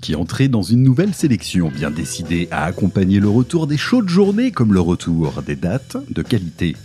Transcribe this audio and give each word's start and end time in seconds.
qui 0.00 0.14
entrez 0.14 0.48
dans 0.48 0.62
une 0.62 0.82
nouvelle 0.82 1.14
sélection 1.14 1.70
bien 1.74 1.90
décidée 1.90 2.48
à 2.50 2.64
accompagner 2.64 3.20
le 3.20 3.28
retour 3.28 3.66
des 3.66 3.76
chaudes 3.76 4.08
journées 4.08 4.50
comme 4.50 4.72
le 4.72 4.80
retour 4.80 5.42
des 5.46 5.56
dates 5.56 5.96
de 6.10 6.22
qualité. 6.22 6.76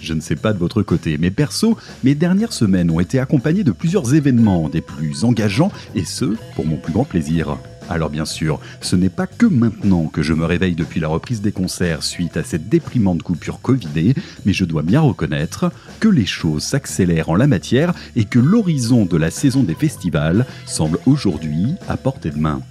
Je 0.00 0.14
ne 0.14 0.20
sais 0.20 0.36
pas 0.36 0.52
de 0.52 0.58
votre 0.58 0.82
côté, 0.82 1.16
mais 1.18 1.30
perso, 1.30 1.76
mes 2.02 2.14
dernières 2.14 2.52
semaines 2.52 2.90
ont 2.90 3.00
été 3.00 3.18
accompagnées 3.18 3.64
de 3.64 3.72
plusieurs 3.72 4.14
événements 4.14 4.68
des 4.68 4.80
plus 4.80 5.24
engageants 5.24 5.72
et 5.94 6.04
ce, 6.04 6.36
pour 6.54 6.66
mon 6.66 6.76
plus 6.76 6.92
grand 6.92 7.04
plaisir. 7.04 7.56
Alors 7.90 8.08
bien 8.10 8.24
sûr, 8.24 8.60
ce 8.80 8.96
n'est 8.96 9.10
pas 9.10 9.26
que 9.26 9.46
maintenant 9.46 10.06
que 10.06 10.22
je 10.22 10.32
me 10.32 10.44
réveille 10.44 10.74
depuis 10.74 11.00
la 11.00 11.08
reprise 11.08 11.42
des 11.42 11.52
concerts 11.52 12.02
suite 12.02 12.36
à 12.36 12.42
cette 12.42 12.68
déprimante 12.68 13.22
coupure 13.22 13.60
Covidée, 13.60 14.14
mais 14.46 14.52
je 14.52 14.64
dois 14.64 14.82
bien 14.82 15.00
reconnaître 15.00 15.70
que 16.00 16.08
les 16.08 16.26
choses 16.26 16.62
s'accélèrent 16.62 17.28
en 17.28 17.36
la 17.36 17.46
matière 17.46 17.92
et 18.16 18.24
que 18.24 18.38
l'horizon 18.38 19.04
de 19.04 19.16
la 19.16 19.30
saison 19.30 19.62
des 19.62 19.74
festivals 19.74 20.46
semble 20.66 20.98
aujourd'hui 21.06 21.74
à 21.88 21.96
portée 21.96 22.30
de 22.30 22.38
main. 22.38 22.62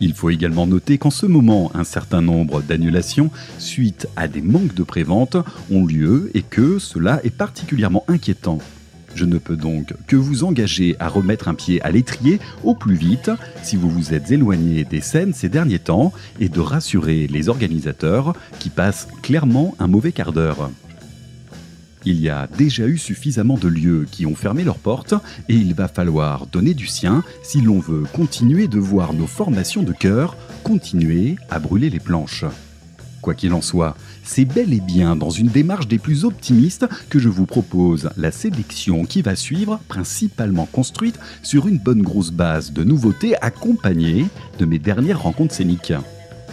Il 0.00 0.14
faut 0.14 0.30
également 0.30 0.66
noter 0.66 0.98
qu'en 0.98 1.10
ce 1.10 1.26
moment, 1.26 1.70
un 1.74 1.84
certain 1.84 2.20
nombre 2.20 2.62
d'annulations 2.62 3.30
suite 3.58 4.08
à 4.16 4.28
des 4.28 4.42
manques 4.42 4.74
de 4.74 4.82
prévente 4.82 5.36
ont 5.70 5.86
lieu 5.86 6.30
et 6.34 6.42
que 6.42 6.78
cela 6.78 7.20
est 7.24 7.34
particulièrement 7.34 8.04
inquiétant. 8.08 8.58
Je 9.14 9.24
ne 9.24 9.38
peux 9.38 9.56
donc 9.56 9.94
que 10.06 10.16
vous 10.16 10.44
engager 10.44 10.96
à 10.98 11.08
remettre 11.08 11.48
un 11.48 11.54
pied 11.54 11.80
à 11.82 11.90
l'étrier 11.90 12.40
au 12.64 12.74
plus 12.74 12.96
vite 12.96 13.30
si 13.62 13.76
vous 13.76 13.88
vous 13.88 14.12
êtes 14.12 14.30
éloigné 14.30 14.84
des 14.84 15.00
scènes 15.00 15.32
ces 15.32 15.48
derniers 15.48 15.78
temps 15.78 16.12
et 16.40 16.48
de 16.48 16.60
rassurer 16.60 17.26
les 17.26 17.48
organisateurs 17.48 18.34
qui 18.58 18.70
passent 18.70 19.08
clairement 19.22 19.74
un 19.78 19.86
mauvais 19.86 20.12
quart 20.12 20.32
d'heure. 20.32 20.70
Il 22.06 22.20
y 22.20 22.28
a 22.28 22.48
déjà 22.58 22.86
eu 22.86 22.98
suffisamment 22.98 23.56
de 23.56 23.68
lieux 23.68 24.06
qui 24.10 24.26
ont 24.26 24.34
fermé 24.34 24.62
leurs 24.62 24.78
portes 24.78 25.14
et 25.48 25.54
il 25.54 25.74
va 25.74 25.88
falloir 25.88 26.46
donner 26.46 26.74
du 26.74 26.86
sien 26.86 27.24
si 27.42 27.62
l'on 27.62 27.78
veut 27.78 28.04
continuer 28.12 28.68
de 28.68 28.78
voir 28.78 29.14
nos 29.14 29.26
formations 29.26 29.82
de 29.82 29.92
chœur 29.92 30.36
continuer 30.64 31.36
à 31.50 31.58
brûler 31.58 31.88
les 31.88 32.00
planches. 32.00 32.44
Quoi 33.22 33.34
qu'il 33.34 33.54
en 33.54 33.62
soit, 33.62 33.96
c'est 34.24 34.44
bel 34.44 34.72
et 34.72 34.80
bien 34.80 35.16
dans 35.16 35.30
une 35.30 35.48
démarche 35.48 35.86
des 35.86 35.98
plus 35.98 36.24
optimistes 36.24 36.86
que 37.10 37.18
je 37.18 37.28
vous 37.28 37.46
propose 37.46 38.10
la 38.16 38.32
sélection 38.32 39.04
qui 39.04 39.22
va 39.22 39.36
suivre, 39.36 39.80
principalement 39.88 40.66
construite 40.66 41.18
sur 41.42 41.68
une 41.68 41.78
bonne 41.78 42.02
grosse 42.02 42.30
base 42.30 42.72
de 42.72 42.84
nouveautés 42.84 43.36
accompagnées 43.42 44.26
de 44.58 44.64
mes 44.64 44.78
dernières 44.78 45.22
rencontres 45.22 45.54
scéniques. 45.54 45.92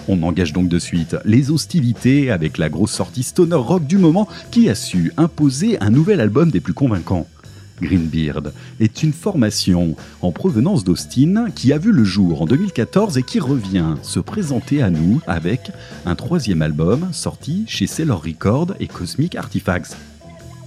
On 0.07 0.23
engage 0.23 0.53
donc 0.53 0.67
de 0.67 0.79
suite 0.79 1.15
les 1.25 1.51
hostilités 1.51 2.31
avec 2.31 2.57
la 2.57 2.69
grosse 2.69 2.91
sortie 2.91 3.23
stoner 3.23 3.55
rock 3.55 3.85
du 3.85 3.97
moment 3.97 4.27
qui 4.49 4.69
a 4.69 4.75
su 4.75 5.13
imposer 5.17 5.79
un 5.79 5.89
nouvel 5.89 6.19
album 6.19 6.51
des 6.51 6.59
plus 6.59 6.73
convaincants. 6.73 7.27
Greenbeard 7.81 8.53
est 8.79 9.03
une 9.03 9.13
formation 9.13 9.95
en 10.21 10.31
provenance 10.31 10.83
d'Austin 10.83 11.47
qui 11.53 11.73
a 11.73 11.77
vu 11.77 11.91
le 11.91 12.03
jour 12.03 12.41
en 12.41 12.45
2014 12.45 13.17
et 13.17 13.23
qui 13.23 13.39
revient 13.39 13.95
se 14.03 14.19
présenter 14.19 14.81
à 14.81 14.89
nous 14.89 15.21
avec 15.27 15.71
un 16.05 16.15
troisième 16.15 16.61
album 16.61 17.09
sorti 17.11 17.65
chez 17.67 17.87
Sailor 17.87 18.23
Records 18.23 18.73
et 18.79 18.87
Cosmic 18.87 19.35
Artifacts. 19.35 19.97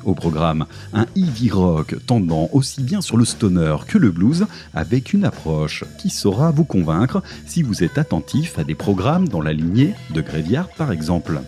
Au 0.05 0.15
programme, 0.15 0.67
un 0.93 1.07
heavy 1.17 1.51
rock 1.51 1.95
tendant 2.07 2.51
aussi 2.53 2.83
bien 2.83 3.01
sur 3.01 3.17
le 3.17 3.25
stoner 3.25 3.77
que 3.89 3.97
le 3.97 4.11
blues, 4.11 4.45
avec 4.75 5.15
une 5.15 5.25
approche 5.25 5.85
qui 5.99 6.11
saura 6.11 6.51
vous 6.51 6.65
convaincre 6.65 7.23
si 7.47 7.63
vous 7.63 7.83
êtes 7.83 7.97
attentif 7.97 8.59
à 8.59 8.65
des 8.65 8.75
programmes 8.75 9.29
dans 9.29 9.41
la 9.41 9.55
lignée 9.55 9.95
de 10.11 10.21
Graveyard 10.21 10.69
par 10.77 10.93
exemple. 10.93 11.41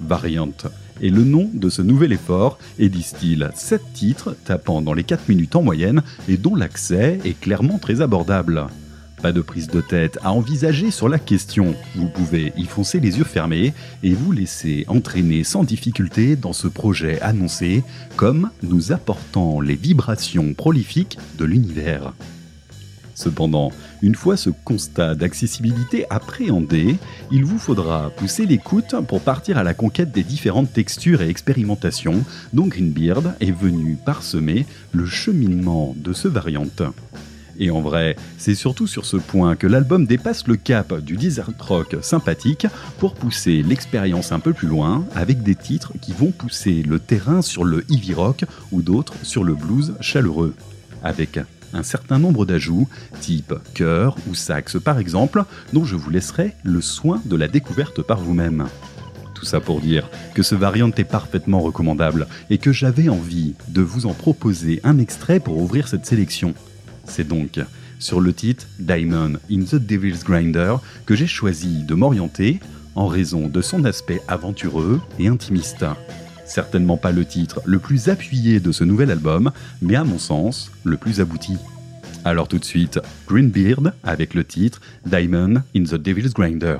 Variante 0.00 0.66
est 1.02 1.10
le 1.10 1.24
nom 1.24 1.50
de 1.52 1.68
ce 1.68 1.82
nouvel 1.82 2.12
effort 2.12 2.58
et 2.78 2.88
distille 2.88 3.46
7 3.54 3.82
titres 3.92 4.36
tapant 4.44 4.80
dans 4.80 4.94
les 4.94 5.04
4 5.04 5.28
minutes 5.28 5.56
en 5.56 5.62
moyenne 5.62 6.02
et 6.28 6.36
dont 6.36 6.54
l'accès 6.54 7.18
est 7.24 7.38
clairement 7.38 7.78
très 7.78 8.00
abordable. 8.00 8.66
Pas 9.22 9.32
de 9.32 9.40
prise 9.40 9.68
de 9.68 9.80
tête 9.80 10.18
à 10.24 10.32
envisager 10.32 10.90
sur 10.90 11.08
la 11.08 11.20
question, 11.20 11.76
vous 11.94 12.08
pouvez 12.08 12.52
y 12.56 12.64
foncer 12.64 12.98
les 12.98 13.18
yeux 13.18 13.24
fermés 13.24 13.72
et 14.02 14.14
vous 14.14 14.32
laisser 14.32 14.84
entraîner 14.88 15.44
sans 15.44 15.62
difficulté 15.62 16.34
dans 16.34 16.52
ce 16.52 16.66
projet 16.66 17.20
annoncé 17.20 17.84
comme 18.16 18.50
nous 18.64 18.90
apportant 18.90 19.60
les 19.60 19.76
vibrations 19.76 20.54
prolifiques 20.54 21.18
de 21.38 21.44
l'univers. 21.44 22.14
Cependant, 23.14 23.70
une 24.00 24.14
fois 24.14 24.36
ce 24.36 24.50
constat 24.50 25.14
d'accessibilité 25.14 26.06
appréhendé, 26.10 26.96
il 27.30 27.44
vous 27.44 27.58
faudra 27.58 28.10
pousser 28.10 28.46
l'écoute 28.46 28.94
pour 29.06 29.20
partir 29.20 29.58
à 29.58 29.62
la 29.62 29.74
conquête 29.74 30.12
des 30.12 30.22
différentes 30.22 30.72
textures 30.72 31.22
et 31.22 31.28
expérimentations 31.28 32.24
dont 32.52 32.66
Greenbeard 32.66 33.34
est 33.40 33.52
venu 33.52 33.96
parsemer 34.04 34.66
le 34.92 35.06
cheminement 35.06 35.94
de 35.96 36.12
ce 36.12 36.28
variante. 36.28 36.82
Et 37.58 37.70
en 37.70 37.80
vrai, 37.80 38.16
c'est 38.38 38.54
surtout 38.54 38.86
sur 38.86 39.04
ce 39.04 39.16
point 39.16 39.56
que 39.56 39.66
l'album 39.66 40.06
dépasse 40.06 40.46
le 40.46 40.56
cap 40.56 40.98
du 41.00 41.16
desert 41.16 41.50
rock 41.58 41.96
sympathique 42.00 42.66
pour 42.98 43.14
pousser 43.14 43.62
l'expérience 43.62 44.32
un 44.32 44.40
peu 44.40 44.52
plus 44.52 44.68
loin 44.68 45.04
avec 45.14 45.42
des 45.42 45.54
titres 45.54 45.92
qui 46.00 46.12
vont 46.12 46.30
pousser 46.30 46.82
le 46.82 46.98
terrain 46.98 47.42
sur 47.42 47.64
le 47.64 47.84
heavy 47.90 48.14
rock 48.14 48.44
ou 48.70 48.82
d'autres 48.82 49.14
sur 49.22 49.44
le 49.44 49.54
blues 49.54 49.94
chaleureux. 50.00 50.54
Avec 51.04 51.38
un 51.72 51.82
certain 51.82 52.18
nombre 52.18 52.46
d'ajouts, 52.46 52.88
type 53.20 53.54
chœur 53.74 54.16
ou 54.28 54.34
sax 54.34 54.76
par 54.82 54.98
exemple, 54.98 55.44
dont 55.72 55.84
je 55.84 55.96
vous 55.96 56.10
laisserai 56.10 56.52
le 56.64 56.80
soin 56.80 57.20
de 57.24 57.36
la 57.36 57.48
découverte 57.48 58.02
par 58.02 58.20
vous-même. 58.20 58.66
Tout 59.34 59.44
ça 59.44 59.60
pour 59.60 59.80
dire 59.80 60.08
que 60.34 60.42
ce 60.42 60.54
variant 60.54 60.92
est 60.92 61.04
parfaitement 61.04 61.60
recommandable 61.60 62.28
et 62.50 62.58
que 62.58 62.72
j'avais 62.72 63.08
envie 63.08 63.54
de 63.68 63.82
vous 63.82 64.06
en 64.06 64.14
proposer 64.14 64.80
un 64.84 64.98
extrait 64.98 65.40
pour 65.40 65.58
ouvrir 65.58 65.88
cette 65.88 66.06
sélection. 66.06 66.54
C'est 67.04 67.26
donc 67.26 67.58
sur 67.98 68.20
le 68.20 68.32
titre 68.32 68.66
Diamond 68.78 69.34
in 69.50 69.62
the 69.62 69.76
Devil's 69.76 70.24
Grinder 70.24 70.76
que 71.06 71.14
j'ai 71.14 71.26
choisi 71.26 71.82
de 71.84 71.94
m'orienter 71.94 72.60
en 72.94 73.06
raison 73.06 73.48
de 73.48 73.62
son 73.62 73.84
aspect 73.84 74.20
aventureux 74.28 75.00
et 75.18 75.28
intimiste. 75.28 75.84
Certainement 76.52 76.98
pas 76.98 77.12
le 77.12 77.24
titre 77.24 77.62
le 77.64 77.78
plus 77.78 78.10
appuyé 78.10 78.60
de 78.60 78.72
ce 78.72 78.84
nouvel 78.84 79.10
album, 79.10 79.52
mais 79.80 79.96
à 79.96 80.04
mon 80.04 80.18
sens, 80.18 80.70
le 80.84 80.98
plus 80.98 81.18
abouti. 81.18 81.56
Alors 82.26 82.46
tout 82.46 82.58
de 82.58 82.64
suite, 82.66 83.00
Greenbeard 83.26 83.94
avec 84.04 84.34
le 84.34 84.44
titre 84.44 84.82
Diamond 85.06 85.62
in 85.74 85.84
the 85.84 85.94
Devil's 85.94 86.34
Grinder. 86.34 86.76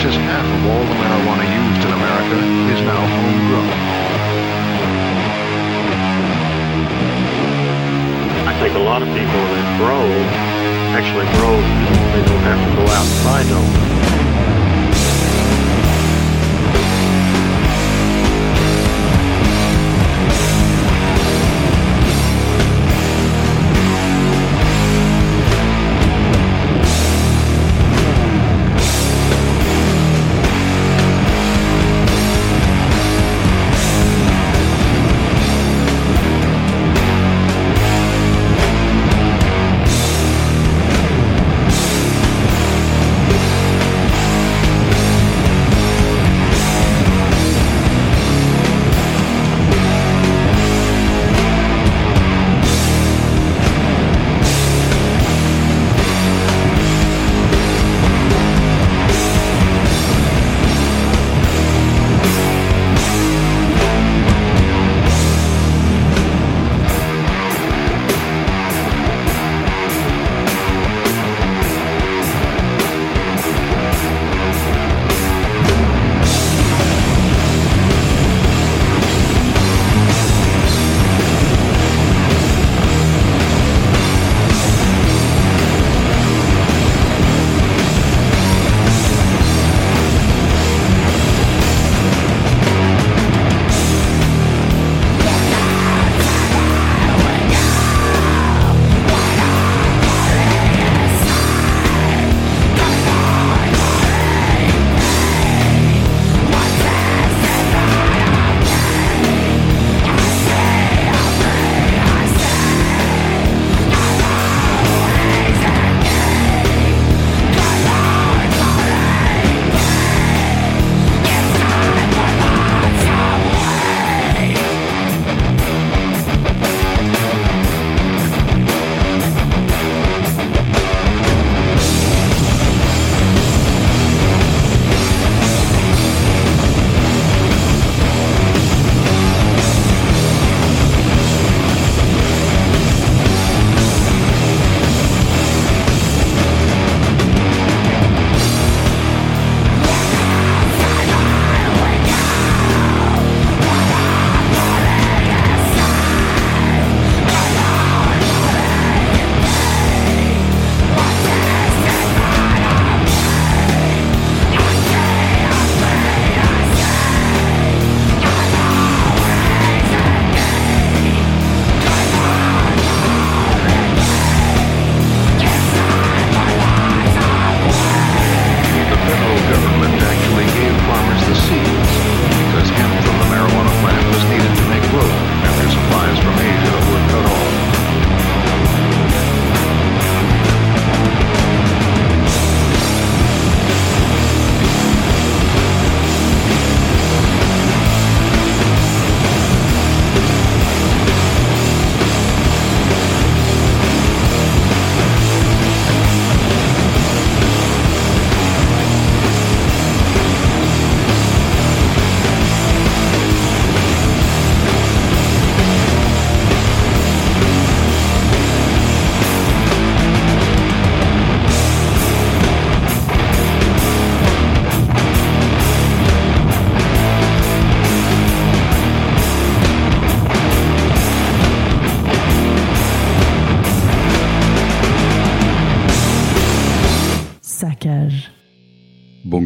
Much 0.00 0.08
as 0.08 0.16
half 0.16 0.46
of 0.46 0.64
all 0.64 0.80
the 0.80 0.94
marijuana 0.96 1.44
used 1.44 1.84
in 1.84 1.92
America 1.92 2.38
is 2.72 2.80
now 2.80 3.00
homegrown. 3.04 3.68
I 8.48 8.58
think 8.60 8.76
a 8.76 8.78
lot 8.78 9.02
of 9.02 9.08
people 9.08 9.42
that 9.52 9.76
grow 9.76 10.08
actually 10.96 11.26
grow 11.36 11.52
they 12.16 12.24
don't 12.26 12.40
have 12.48 12.60
to 12.66 12.76
go 12.76 12.84
out 12.96 13.04
and 13.04 14.19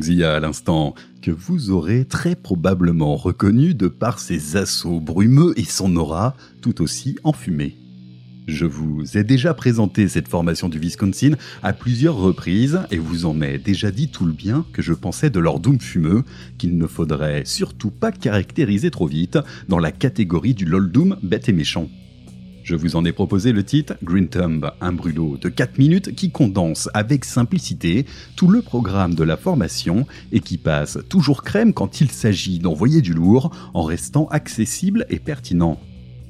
À 0.05 0.39
l'instant, 0.39 0.95
que 1.23 1.31
vous 1.31 1.71
aurez 1.71 2.05
très 2.05 2.37
probablement 2.37 3.17
reconnu 3.17 3.73
de 3.73 3.89
par 3.89 4.19
ses 4.19 4.57
assauts 4.57 5.01
brumeux 5.01 5.55
et 5.57 5.65
son 5.65 5.97
aura 5.97 6.37
tout 6.61 6.83
aussi 6.83 7.17
enfumée. 7.25 7.79
Je 8.47 8.67
vous 8.67 9.17
ai 9.17 9.25
déjà 9.25 9.55
présenté 9.55 10.07
cette 10.09 10.29
formation 10.29 10.69
du 10.69 10.79
Wisconsin 10.79 11.37
à 11.63 11.73
plusieurs 11.73 12.17
reprises 12.17 12.81
et 12.91 12.99
vous 12.99 13.25
en 13.25 13.41
ai 13.41 13.57
déjà 13.57 13.91
dit 13.91 14.09
tout 14.09 14.27
le 14.27 14.33
bien 14.33 14.67
que 14.75 14.83
je 14.83 14.93
pensais 14.93 15.31
de 15.31 15.41
leur 15.41 15.59
doom 15.59 15.81
fumeux 15.81 16.23
qu'il 16.59 16.77
ne 16.77 16.87
faudrait 16.87 17.47
surtout 17.47 17.91
pas 17.91 18.13
caractériser 18.13 18.91
trop 18.91 19.07
vite 19.07 19.39
dans 19.69 19.79
la 19.79 19.91
catégorie 19.91 20.53
du 20.53 20.67
lol 20.67 20.93
doom 20.93 21.17
bête 21.23 21.49
et 21.49 21.55
méchant. 21.55 21.89
Je 22.65 22.77
vous 22.77 22.97
en 22.97 23.05
ai 23.05 23.13
proposé 23.13 23.53
le 23.53 23.63
titre 23.63 23.93
Green 24.03 24.27
Thumb, 24.27 24.71
un 24.81 24.93
brûlot 24.95 25.37
de 25.37 25.51
4 25.51 25.77
minutes 25.77 26.15
qui 26.15 26.31
condense 26.31 26.89
avec 26.95 27.27
simplicité 27.27 28.07
tout 28.37 28.49
le 28.49 28.63
programme 28.63 29.15
de 29.15 29.23
la 29.23 29.37
formation 29.37 30.07
et 30.33 30.41
qui 30.41 30.57
passe 30.57 30.97
toujours 31.11 31.43
crème 31.43 31.75
quand 31.75 32.01
il 32.01 32.11
s'agit 32.11 32.61
d'envoyer 32.61 33.03
du 33.03 33.13
lourd 33.13 33.55
en 33.75 33.83
restant 33.83 34.29
accessible 34.29 35.05
et 35.11 35.19
pertinent. 35.19 35.79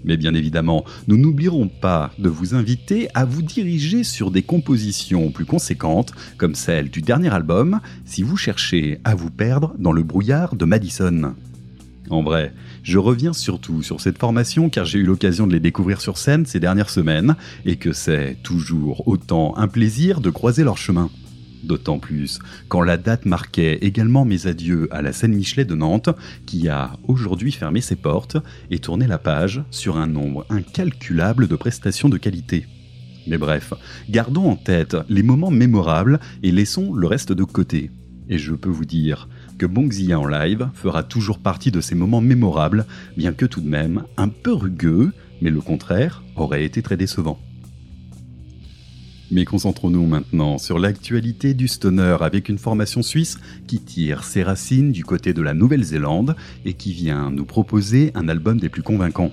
Mais 0.02 0.16
bien 0.16 0.34
évidemment, 0.34 0.84
nous 1.06 1.16
n'oublierons 1.16 1.68
pas 1.68 2.10
de 2.18 2.28
vous 2.28 2.56
inviter 2.56 3.06
à 3.14 3.24
vous 3.24 3.42
diriger 3.42 4.02
sur 4.02 4.32
des 4.32 4.42
compositions 4.42 5.30
plus 5.30 5.46
conséquentes, 5.46 6.12
comme 6.36 6.56
celle 6.56 6.90
du 6.90 7.00
dernier 7.00 7.32
album, 7.32 7.78
si 8.04 8.24
vous 8.24 8.36
cherchez 8.36 8.98
à 9.04 9.14
vous 9.14 9.30
perdre 9.30 9.72
dans 9.78 9.92
le 9.92 10.02
brouillard 10.02 10.56
de 10.56 10.64
Madison. 10.64 11.36
En 12.10 12.22
vrai, 12.22 12.52
je 12.82 12.98
reviens 12.98 13.32
surtout 13.32 13.82
sur 13.82 14.00
cette 14.00 14.18
formation 14.18 14.68
car 14.68 14.84
j'ai 14.84 14.98
eu 14.98 15.04
l'occasion 15.04 15.46
de 15.46 15.52
les 15.52 15.60
découvrir 15.60 16.00
sur 16.00 16.18
scène 16.18 16.44
ces 16.44 16.60
dernières 16.60 16.90
semaines 16.90 17.34
et 17.64 17.76
que 17.76 17.92
c'est 17.92 18.36
toujours 18.42 19.08
autant 19.08 19.56
un 19.56 19.68
plaisir 19.68 20.20
de 20.20 20.30
croiser 20.30 20.64
leur 20.64 20.76
chemin. 20.76 21.10
D'autant 21.62 21.98
plus 21.98 22.40
quand 22.68 22.82
la 22.82 22.98
date 22.98 23.24
marquait 23.24 23.78
également 23.80 24.26
mes 24.26 24.46
adieux 24.46 24.86
à 24.90 25.00
la 25.00 25.14
scène 25.14 25.34
Michelet 25.34 25.64
de 25.64 25.74
Nantes, 25.74 26.10
qui 26.44 26.68
a 26.68 26.92
aujourd'hui 27.08 27.52
fermé 27.52 27.80
ses 27.80 27.96
portes 27.96 28.36
et 28.70 28.80
tourné 28.80 29.06
la 29.06 29.18
page 29.18 29.62
sur 29.70 29.96
un 29.96 30.06
nombre 30.06 30.44
incalculable 30.50 31.48
de 31.48 31.56
prestations 31.56 32.10
de 32.10 32.18
qualité. 32.18 32.66
Mais 33.26 33.38
bref, 33.38 33.72
gardons 34.10 34.50
en 34.50 34.56
tête 34.56 34.96
les 35.08 35.22
moments 35.22 35.50
mémorables 35.50 36.20
et 36.42 36.52
laissons 36.52 36.92
le 36.92 37.06
reste 37.06 37.32
de 37.32 37.44
côté. 37.44 37.90
Et 38.28 38.36
je 38.36 38.54
peux 38.54 38.68
vous 38.70 38.84
dire 38.84 39.28
que 39.58 39.66
Bongzilla 39.66 40.18
en 40.18 40.26
live 40.26 40.68
fera 40.74 41.02
toujours 41.02 41.38
partie 41.38 41.70
de 41.70 41.80
ces 41.80 41.94
moments 41.94 42.20
mémorables, 42.20 42.86
bien 43.16 43.32
que 43.32 43.46
tout 43.46 43.60
de 43.60 43.68
même 43.68 44.04
un 44.16 44.28
peu 44.28 44.52
rugueux, 44.52 45.12
mais 45.40 45.50
le 45.50 45.60
contraire 45.60 46.22
aurait 46.36 46.64
été 46.64 46.82
très 46.82 46.96
décevant. 46.96 47.38
Mais 49.30 49.44
concentrons-nous 49.44 50.06
maintenant 50.06 50.58
sur 50.58 50.78
l'actualité 50.78 51.54
du 51.54 51.66
stoner 51.66 52.16
avec 52.20 52.48
une 52.48 52.58
formation 52.58 53.02
suisse 53.02 53.38
qui 53.66 53.80
tire 53.80 54.22
ses 54.22 54.42
racines 54.42 54.92
du 54.92 55.04
côté 55.04 55.32
de 55.32 55.42
la 55.42 55.54
Nouvelle-Zélande 55.54 56.36
et 56.64 56.74
qui 56.74 56.92
vient 56.92 57.30
nous 57.30 57.44
proposer 57.44 58.12
un 58.14 58.28
album 58.28 58.60
des 58.60 58.68
plus 58.68 58.82
convaincants. 58.82 59.32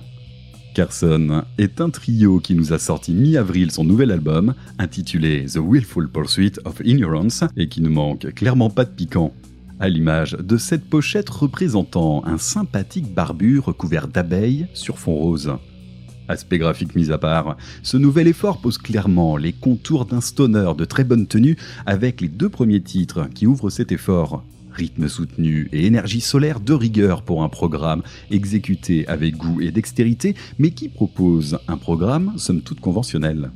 Carson 0.74 1.44
est 1.58 1.82
un 1.82 1.90
trio 1.90 2.40
qui 2.40 2.54
nous 2.54 2.72
a 2.72 2.78
sorti 2.78 3.12
mi-avril 3.12 3.70
son 3.70 3.84
nouvel 3.84 4.10
album 4.10 4.54
intitulé 4.78 5.44
The 5.44 5.58
Willful 5.58 6.08
Pursuit 6.08 6.52
of 6.64 6.80
Ignorance 6.82 7.44
et 7.56 7.68
qui 7.68 7.82
ne 7.82 7.90
manque 7.90 8.32
clairement 8.34 8.70
pas 8.70 8.86
de 8.86 8.90
piquant. 8.90 9.34
À 9.82 9.88
l'image 9.88 10.36
de 10.40 10.58
cette 10.58 10.84
pochette 10.84 11.28
représentant 11.28 12.24
un 12.24 12.38
sympathique 12.38 13.12
barbu 13.12 13.58
recouvert 13.58 14.06
d'abeilles 14.06 14.68
sur 14.74 14.96
fond 14.96 15.16
rose. 15.16 15.56
Aspect 16.28 16.58
graphique 16.58 16.94
mis 16.94 17.10
à 17.10 17.18
part, 17.18 17.56
ce 17.82 17.96
nouvel 17.96 18.28
effort 18.28 18.60
pose 18.60 18.78
clairement 18.78 19.36
les 19.36 19.52
contours 19.52 20.04
d'un 20.04 20.20
stoner 20.20 20.70
de 20.78 20.84
très 20.84 21.02
bonne 21.02 21.26
tenue 21.26 21.56
avec 21.84 22.20
les 22.20 22.28
deux 22.28 22.48
premiers 22.48 22.80
titres 22.80 23.28
qui 23.34 23.48
ouvrent 23.48 23.70
cet 23.70 23.90
effort. 23.90 24.44
Rythme 24.70 25.08
soutenu 25.08 25.68
et 25.72 25.84
énergie 25.84 26.20
solaire 26.20 26.60
de 26.60 26.74
rigueur 26.74 27.22
pour 27.24 27.42
un 27.42 27.48
programme 27.48 28.04
exécuté 28.30 29.04
avec 29.08 29.36
goût 29.36 29.60
et 29.60 29.72
dextérité, 29.72 30.36
mais 30.60 30.70
qui 30.70 30.90
propose 30.90 31.58
un 31.66 31.76
programme 31.76 32.34
somme 32.36 32.62
toute 32.62 32.78
conventionnel. 32.78 33.50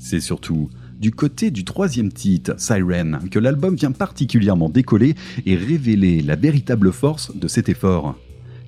C'est 0.00 0.18
surtout 0.18 0.70
du 0.98 1.12
côté 1.12 1.50
du 1.50 1.64
troisième 1.64 2.12
titre, 2.12 2.54
Siren, 2.58 3.20
que 3.30 3.38
l'album 3.38 3.76
vient 3.76 3.92
particulièrement 3.92 4.68
décoller 4.68 5.14
et 5.46 5.56
révéler 5.56 6.22
la 6.22 6.36
véritable 6.36 6.92
force 6.92 7.34
de 7.36 7.48
cet 7.48 7.68
effort. 7.68 8.16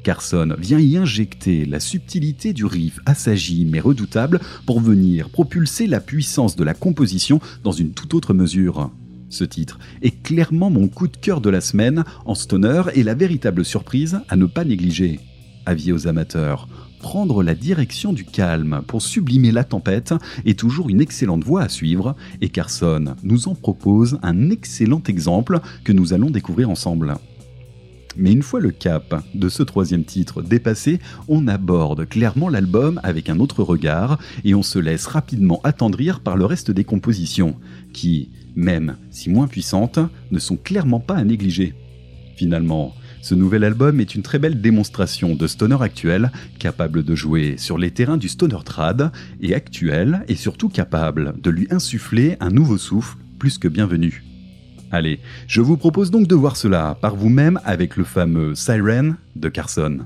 Carson 0.03 0.55
vient 0.59 0.79
y 0.79 0.97
injecter 0.97 1.67
la 1.67 1.81
subtilité 1.81 2.53
du 2.53 2.65
riff 2.65 3.01
assagi 3.05 3.67
mais 3.67 3.81
redoutable 3.81 4.41
pour 4.65 4.81
venir 4.81 5.29
propulser 5.29 5.87
la 5.87 6.01
puissance 6.01 6.57
de 6.57 6.65
la 6.65 6.75
composition 6.75 7.41
dans 7.65 7.73
une 7.73 7.93
toute 7.93 8.15
autre 8.15 8.33
mesure. 8.33 8.91
Ce 9.29 9.45
titre 9.45 9.79
est 10.03 10.23
clairement 10.23 10.71
mon 10.71 10.89
coup 10.89 11.07
de 11.07 11.17
cœur 11.17 11.41
de 11.41 11.51
la 11.51 11.61
semaine 11.61 12.05
en 12.25 12.35
stoner 12.35 12.83
et 12.95 13.03
la 13.03 13.15
véritable 13.15 13.65
surprise 13.65 14.21
à 14.29 14.37
ne 14.37 14.47
pas 14.47 14.65
négliger. 14.65 15.21
Avis 15.67 15.93
aux 15.93 16.09
amateurs, 16.09 16.69
prendre 17.01 17.43
la 17.43 17.55
direction 17.55 18.13
du 18.13 18.25
calme 18.25 18.83
pour 18.87 19.03
sublimer 19.03 19.51
la 19.51 19.65
tempête 19.65 20.15
est 20.45 20.59
toujours 20.59 20.89
une 20.89 21.01
excellente 21.01 21.45
voie 21.45 21.63
à 21.63 21.69
suivre 21.69 22.15
et 22.41 22.49
Carson 22.49 23.17
nous 23.25 23.49
en 23.49 23.55
propose 23.55 24.19
un 24.23 24.51
excellent 24.51 25.03
exemple 25.09 25.61
que 25.83 25.93
nous 25.93 26.13
allons 26.13 26.31
découvrir 26.31 26.71
ensemble. 26.71 27.17
Mais 28.17 28.33
une 28.33 28.43
fois 28.43 28.61
le 28.61 28.71
cap 28.71 29.23
de 29.35 29.49
ce 29.49 29.63
troisième 29.63 30.05
titre 30.05 30.43
dépassé, 30.43 30.99
on 31.29 31.47
aborde 31.49 32.09
clairement 32.09 32.49
l'album 32.49 33.01
avec 33.03 33.29
un 33.29 33.39
autre 33.39 33.63
regard 33.63 34.19
et 34.45 34.55
on 34.55 34.63
se 34.63 34.79
laisse 34.79 35.07
rapidement 35.07 35.61
attendrir 35.65 36.21
par 36.21 36.37
le 36.37 36.45
reste 36.45 36.71
des 36.71 36.85
compositions, 36.85 37.57
qui, 37.93 38.31
même 38.57 38.97
si 39.11 39.31
moins 39.31 39.47
puissantes, 39.47 40.01
ne 40.31 40.39
sont 40.39 40.57
clairement 40.57 41.01
pas 41.01 41.15
à 41.15 41.25
négliger. 41.25 41.75
Finalement, 42.37 42.95
ce 43.23 43.35
nouvel 43.35 43.65
album 43.65 44.01
est 44.01 44.15
une 44.15 44.23
très 44.23 44.39
belle 44.39 44.61
démonstration 44.61 45.35
de 45.35 45.47
stoner 45.47 45.81
actuel, 45.81 46.33
capable 46.59 47.05
de 47.05 47.15
jouer 47.15 47.57
sur 47.59 47.79
les 47.79 47.91
terrains 47.91 48.17
du 48.17 48.29
stoner 48.29 48.59
trad, 48.65 49.13
et 49.41 49.55
actuel, 49.55 50.25
et 50.29 50.37
surtout 50.37 50.69
capable 50.69 51.35
de 51.41 51.51
lui 51.51 51.67
insuffler 51.71 52.37
un 52.41 52.51
nouveau 52.51 52.79
souffle 52.79 53.19
plus 53.39 53.59
que 53.59 53.69
bienvenu. 53.69 54.25
Allez, 54.91 55.21
je 55.47 55.61
vous 55.61 55.77
propose 55.77 56.11
donc 56.11 56.27
de 56.27 56.35
voir 56.35 56.57
cela 56.57 56.99
par 57.01 57.15
vous-même 57.15 57.61
avec 57.65 57.97
le 57.97 58.05
fameux 58.05 58.55
Siren 58.55 59.17
de 59.37 59.49
Carson. 59.49 60.01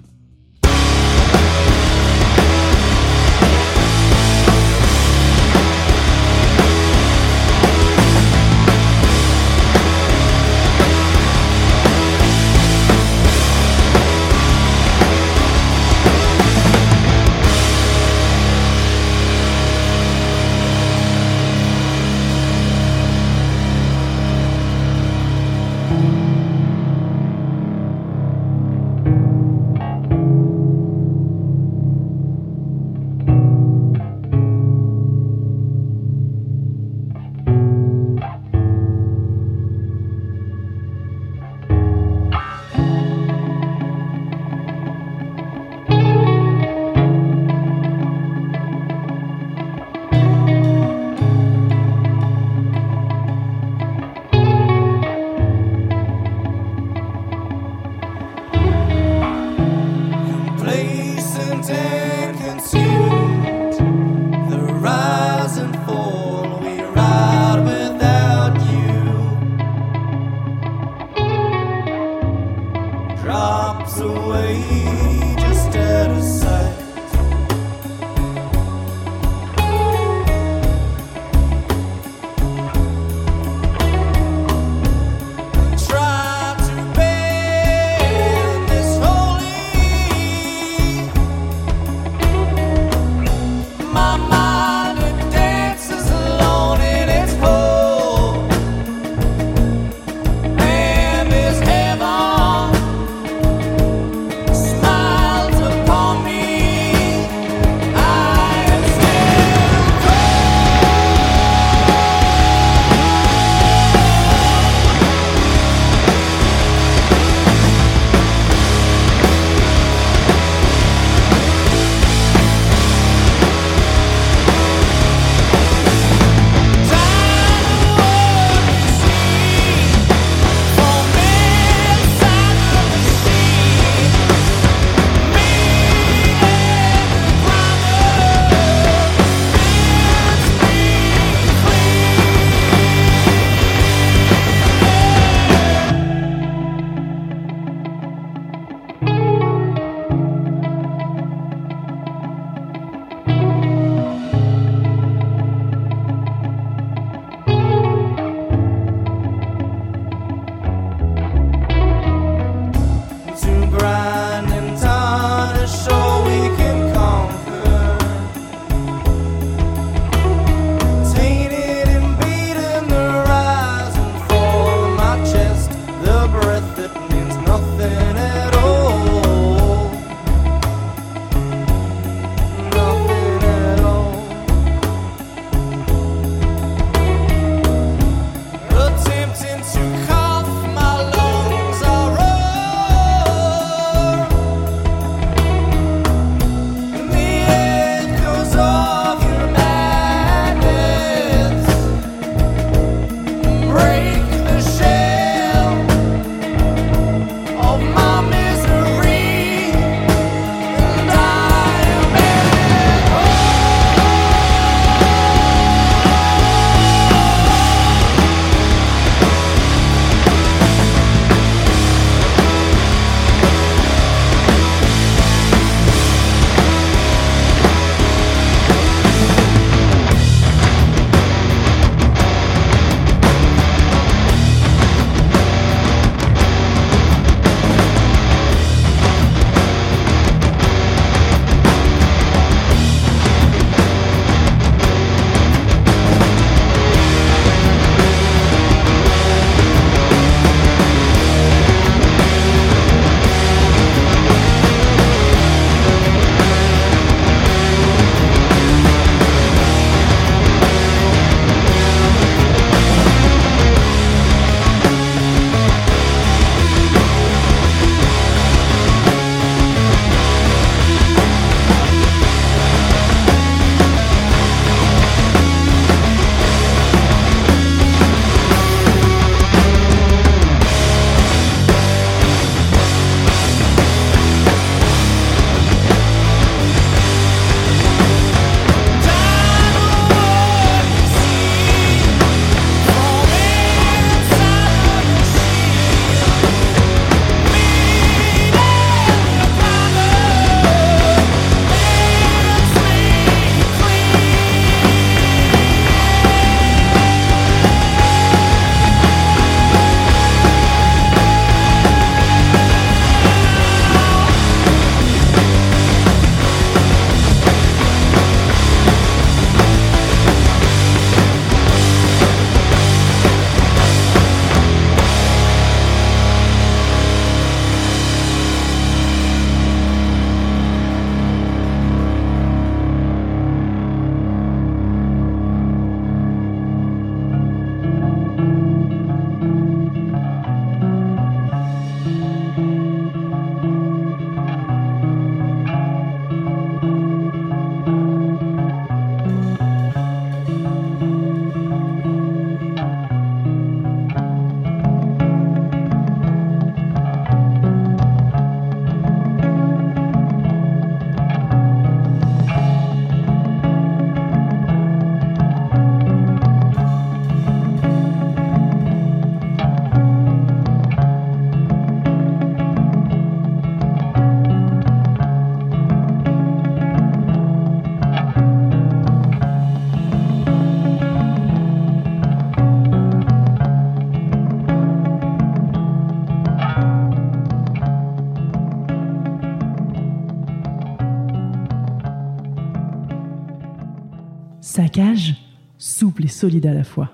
Solide 396.45 396.67
à 396.67 396.75
la 396.75 396.85
fois. 396.85 397.09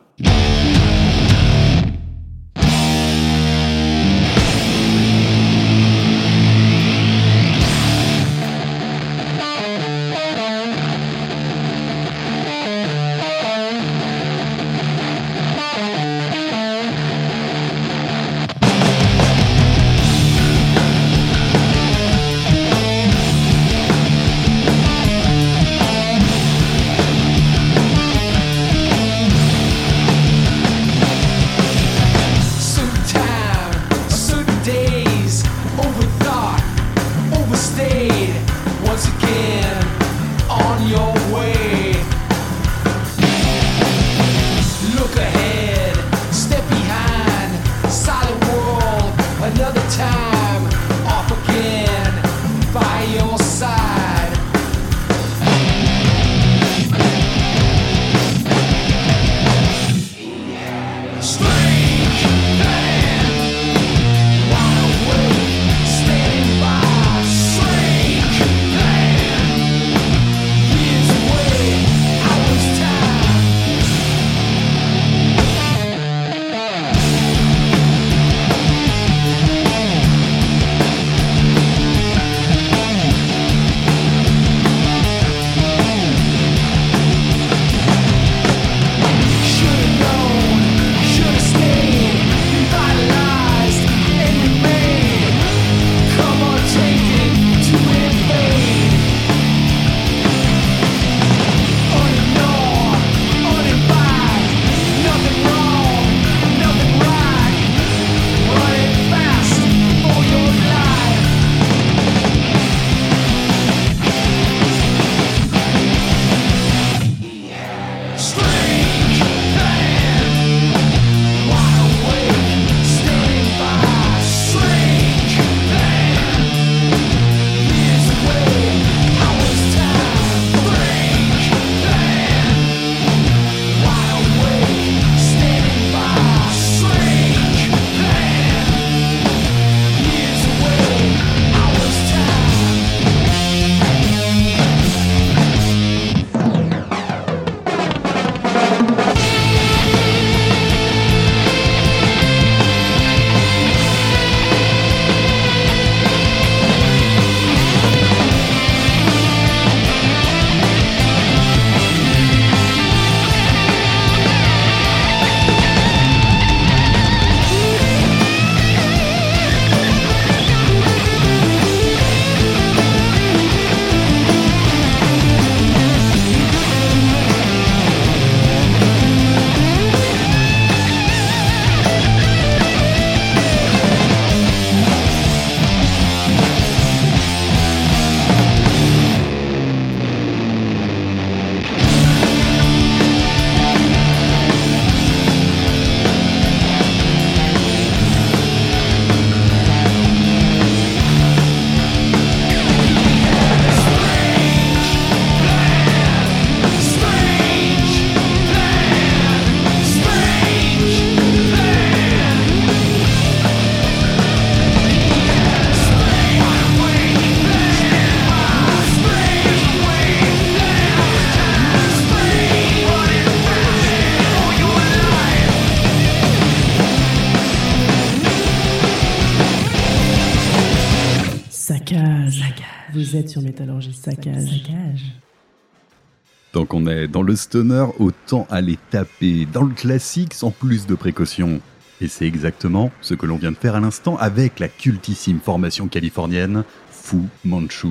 Le 237.30 238.02
autant 238.02 238.46
aller 238.50 238.76
taper 238.90 239.46
dans 239.52 239.62
le 239.62 239.74
classique 239.74 240.34
sans 240.34 240.50
plus 240.50 240.86
de 240.86 240.94
précautions. 240.94 241.60
Et 242.00 242.08
c'est 242.08 242.26
exactement 242.26 242.90
ce 243.02 243.14
que 243.14 243.26
l'on 243.26 243.36
vient 243.36 243.52
de 243.52 243.56
faire 243.56 243.76
à 243.76 243.80
l'instant 243.80 244.16
avec 244.16 244.58
la 244.58 244.68
cultissime 244.68 245.38
formation 245.38 245.86
californienne 245.86 246.64
Fu 246.90 247.18
Manchu. 247.44 247.88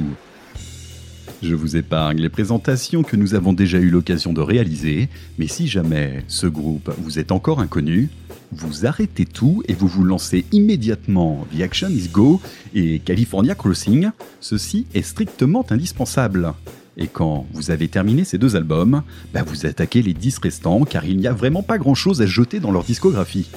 Je 1.41 1.55
vous 1.55 1.77
épargne 1.77 2.19
les 2.19 2.29
présentations 2.29 3.03
que 3.03 3.15
nous 3.15 3.33
avons 3.33 3.53
déjà 3.53 3.77
eu 3.77 3.89
l'occasion 3.89 4.33
de 4.33 4.41
réaliser, 4.41 5.07
mais 5.37 5.47
si 5.47 5.67
jamais 5.67 6.25
ce 6.27 6.47
groupe 6.47 6.91
vous 6.97 7.17
est 7.17 7.31
encore 7.31 7.61
inconnu, 7.61 8.09
vous 8.51 8.85
arrêtez 8.85 9.25
tout 9.25 9.63
et 9.69 9.73
vous 9.73 9.87
vous 9.87 10.03
lancez 10.03 10.43
immédiatement 10.51 11.45
The 11.55 11.61
Action 11.61 11.89
is 11.89 12.09
Go 12.11 12.41
et 12.73 12.99
California 12.99 13.55
Crossing. 13.55 14.09
Ceci 14.41 14.85
est 14.93 15.01
strictement 15.01 15.65
indispensable. 15.69 16.53
Et 16.99 17.07
quand 17.07 17.47
vous 17.53 17.71
avez 17.71 17.87
terminé 17.87 18.25
ces 18.25 18.37
deux 18.37 18.57
albums, 18.57 19.03
bah 19.33 19.43
vous 19.47 19.65
attaquez 19.65 20.01
les 20.01 20.13
10 20.13 20.39
restants 20.39 20.83
car 20.83 21.05
il 21.05 21.17
n'y 21.17 21.27
a 21.27 21.33
vraiment 21.33 21.63
pas 21.63 21.77
grand 21.77 21.95
chose 21.95 22.21
à 22.21 22.25
jeter 22.25 22.59
dans 22.59 22.71
leur 22.71 22.83
discographie. 22.83 23.49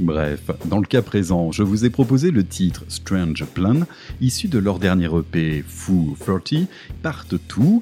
Bref, 0.00 0.50
dans 0.64 0.80
le 0.80 0.86
cas 0.86 1.02
présent, 1.02 1.52
je 1.52 1.62
vous 1.62 1.84
ai 1.84 1.90
proposé 1.90 2.30
le 2.30 2.42
titre 2.42 2.84
Strange 2.88 3.44
Plan, 3.44 3.82
issu 4.20 4.48
de 4.48 4.58
leur 4.58 4.78
dernier 4.78 5.06
EP 5.06 5.62
Foo 5.68 6.16
30, 6.18 6.66
Part 7.02 7.26
2, 7.30 7.36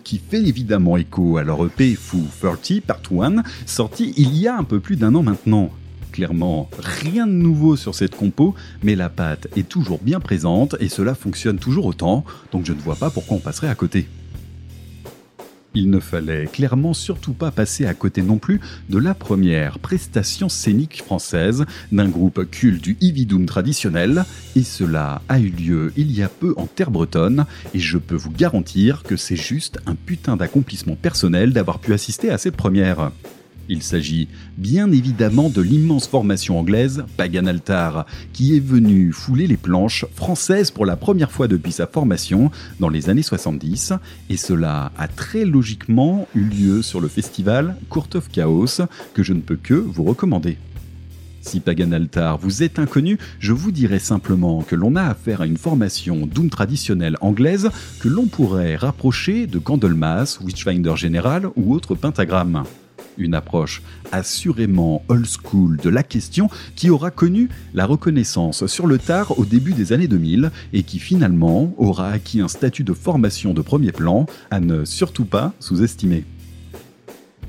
qui 0.05 0.19
fait 0.19 0.43
évidemment 0.43 0.97
écho 0.97 1.39
à 1.39 1.45
leur 1.45 1.65
EP 1.65 1.95
Foo 1.95 2.27
30 2.41 2.83
Part 2.83 3.01
1, 3.19 3.45
sorti 3.65 4.13
il 4.17 4.37
y 4.37 4.49
a 4.49 4.57
un 4.57 4.65
peu 4.65 4.81
plus 4.81 4.97
d'un 4.97 5.15
an 5.15 5.23
maintenant. 5.23 5.71
Clairement, 6.11 6.69
rien 6.79 7.27
de 7.27 7.33
nouveau 7.33 7.77
sur 7.77 7.95
cette 7.95 8.17
compo, 8.17 8.55
mais 8.83 8.97
la 8.97 9.09
patte 9.09 9.47
est 9.57 9.67
toujours 9.67 10.01
bien 10.03 10.21
présente 10.21 10.77
et 10.81 10.91
cela 10.91 11.15
fonctionne 11.15 11.59
toujours 11.59 11.87
autant, 11.87 12.25
donc 12.51 12.67
je 12.67 12.75
ne 12.75 12.81
vois 12.81 12.97
pas 12.97 13.09
pourquoi 13.09 13.39
on 13.39 13.41
passerait 13.41 13.69
à 13.69 13.75
côté. 13.75 14.07
Il 15.75 15.89
ne 15.91 16.01
fallait 16.01 16.47
clairement 16.47 16.93
surtout 16.93 17.33
pas 17.33 17.51
passer 17.51 17.87
à 17.87 17.95
côté 17.95 18.21
non 18.21 18.37
plus 18.37 18.61
de 18.91 18.99
la 18.99 19.15
première 19.15 19.79
prestation 19.79 20.51
scénique 20.51 21.03
française 21.03 21.65
d'un 21.91 22.09
groupe 22.09 22.51
culte 22.51 22.83
du 22.83 22.99
heavy 23.01 23.25
doom 23.25 23.47
traditionnel, 23.47 24.25
et 24.55 24.65
cela 24.65 25.23
a 25.29 25.41
eu 25.41 25.49
lieu 25.49 25.93
il 25.97 26.13
y 26.13 26.23
a 26.23 26.29
peu 26.29 26.53
en 26.59 26.67
terre 26.67 26.91
bretonne, 26.91 27.47
et 27.73 27.79
je 27.79 27.97
peux 27.97 28.17
vous 28.17 28.31
garantir 28.31 29.03
que 29.03 29.17
c'est 29.17 29.37
juste 29.37 29.79
un 29.87 29.95
putain 29.95 30.37
d'accomplissement 30.37 30.97
personnel 30.97 31.53
d'avoir 31.53 31.79
pu 31.79 31.95
assister 31.95 32.31
à 32.31 32.37
cette 32.37 32.57
première. 32.57 33.11
Il 33.69 33.83
s'agit 33.83 34.29
bien 34.59 34.91
évidemment 34.91 35.49
de 35.49 35.63
l'immense 35.63 36.07
formation 36.07 36.59
anglaise 36.59 37.05
Pagan 37.17 37.47
Altar, 37.47 38.07
qui 38.33 38.57
est 38.57 38.61
venue 38.61 39.13
fouler 39.13 39.47
les 39.47 39.57
planches 39.57 40.05
françaises 40.15 40.71
pour 40.71 40.85
la 40.85 40.97
première 40.97 41.31
fois 41.31 41.49
depuis 41.49 41.73
sa 41.73 41.87
formation 41.87 42.51
dans 42.81 42.89
les 42.89 43.09
années 43.09 43.23
70, 43.23 43.93
et 44.31 44.37
cela 44.37 44.93
a 44.99 45.09
très 45.09 45.45
logiquement 45.45 46.27
eu 46.35 46.45
lieu 46.45 46.83
sur 46.83 47.01
le 47.01 47.09
festival 47.09 47.77
Court 47.89 48.09
of 48.15 48.29
Chaos, 48.31 48.83
que 49.15 49.23
je 49.23 49.33
ne 49.33 49.41
peux 49.41 49.57
que 49.57 49.75
vous 49.75 50.05
recommander. 50.05 50.59
Si 51.43 51.59
Pagan 51.59 51.91
Altar 51.93 52.39
vous 52.39 52.63
est 52.63 52.79
inconnu, 52.79 53.19
je 53.41 53.53
vous 53.53 53.73
dirai 53.73 53.99
simplement 53.99 54.63
que 54.63 54.77
l'on 54.77 54.95
a 54.95 55.03
affaire 55.03 55.41
à 55.41 55.47
une 55.47 55.57
formation 55.57 56.27
Doom 56.27 56.51
traditionnelle 56.51 57.17
anglaise 57.21 57.69
que 58.01 58.09
l'on 58.09 58.27
pourrait 58.27 58.77
rapprocher 58.77 59.49
de 59.49 59.59
Candlemas, 59.59 60.39
Witchfinder 60.41 60.97
General 60.97 61.49
ou 61.57 61.75
autre 61.75 61.97
pentagramme. 61.97 62.65
Une 63.19 63.35
approche 63.35 63.83
assurément 64.11 65.03
old 65.09 65.27
school 65.27 65.77
de 65.77 65.91
la 65.91 66.03
question 66.03 66.49
qui 66.77 66.91
aura 66.91 67.11
connu 67.11 67.49
la 67.75 67.87
reconnaissance 67.87 68.67
sur 68.67 68.87
le 68.87 68.99
tard 68.99 69.39
au 69.39 69.45
début 69.45 69.73
des 69.73 69.93
années 69.93 70.09
2000 70.09 70.51
et 70.73 70.83
qui 70.83 70.99
finalement 70.99 71.75
aura 71.77 72.11
acquis 72.11 72.41
un 72.41 72.49
statut 72.49 72.85
de 72.85 72.95
formation 72.95 73.55
de 73.55 73.61
premier 73.61 73.93
plan 73.93 74.27
à 74.51 74.61
ne 74.61 74.85
surtout 74.85 75.25
pas 75.25 75.53
sous-estimer. 75.61 76.25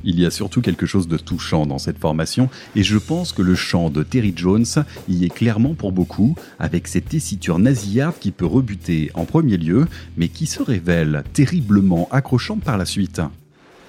Il 0.05 0.19
y 0.19 0.25
a 0.25 0.31
surtout 0.31 0.61
quelque 0.61 0.85
chose 0.85 1.07
de 1.07 1.17
touchant 1.17 1.65
dans 1.65 1.79
cette 1.79 1.97
formation, 1.97 2.49
et 2.75 2.83
je 2.83 2.97
pense 2.97 3.31
que 3.31 3.41
le 3.41 3.55
chant 3.55 3.89
de 3.89 4.03
Terry 4.03 4.33
Jones 4.35 4.65
y 5.07 5.23
est 5.23 5.33
clairement 5.33 5.75
pour 5.75 5.93
beaucoup, 5.93 6.35
avec 6.59 6.89
cette 6.89 7.09
tessiture 7.09 7.57
nasillarde 7.57 8.15
qui 8.19 8.31
peut 8.31 8.45
rebuter 8.45 9.11
en 9.13 9.23
premier 9.23 9.55
lieu, 9.55 9.87
mais 10.17 10.27
qui 10.27 10.45
se 10.45 10.61
révèle 10.61 11.23
terriblement 11.31 12.09
accrochante 12.11 12.63
par 12.63 12.77
la 12.77 12.85
suite. 12.85 13.21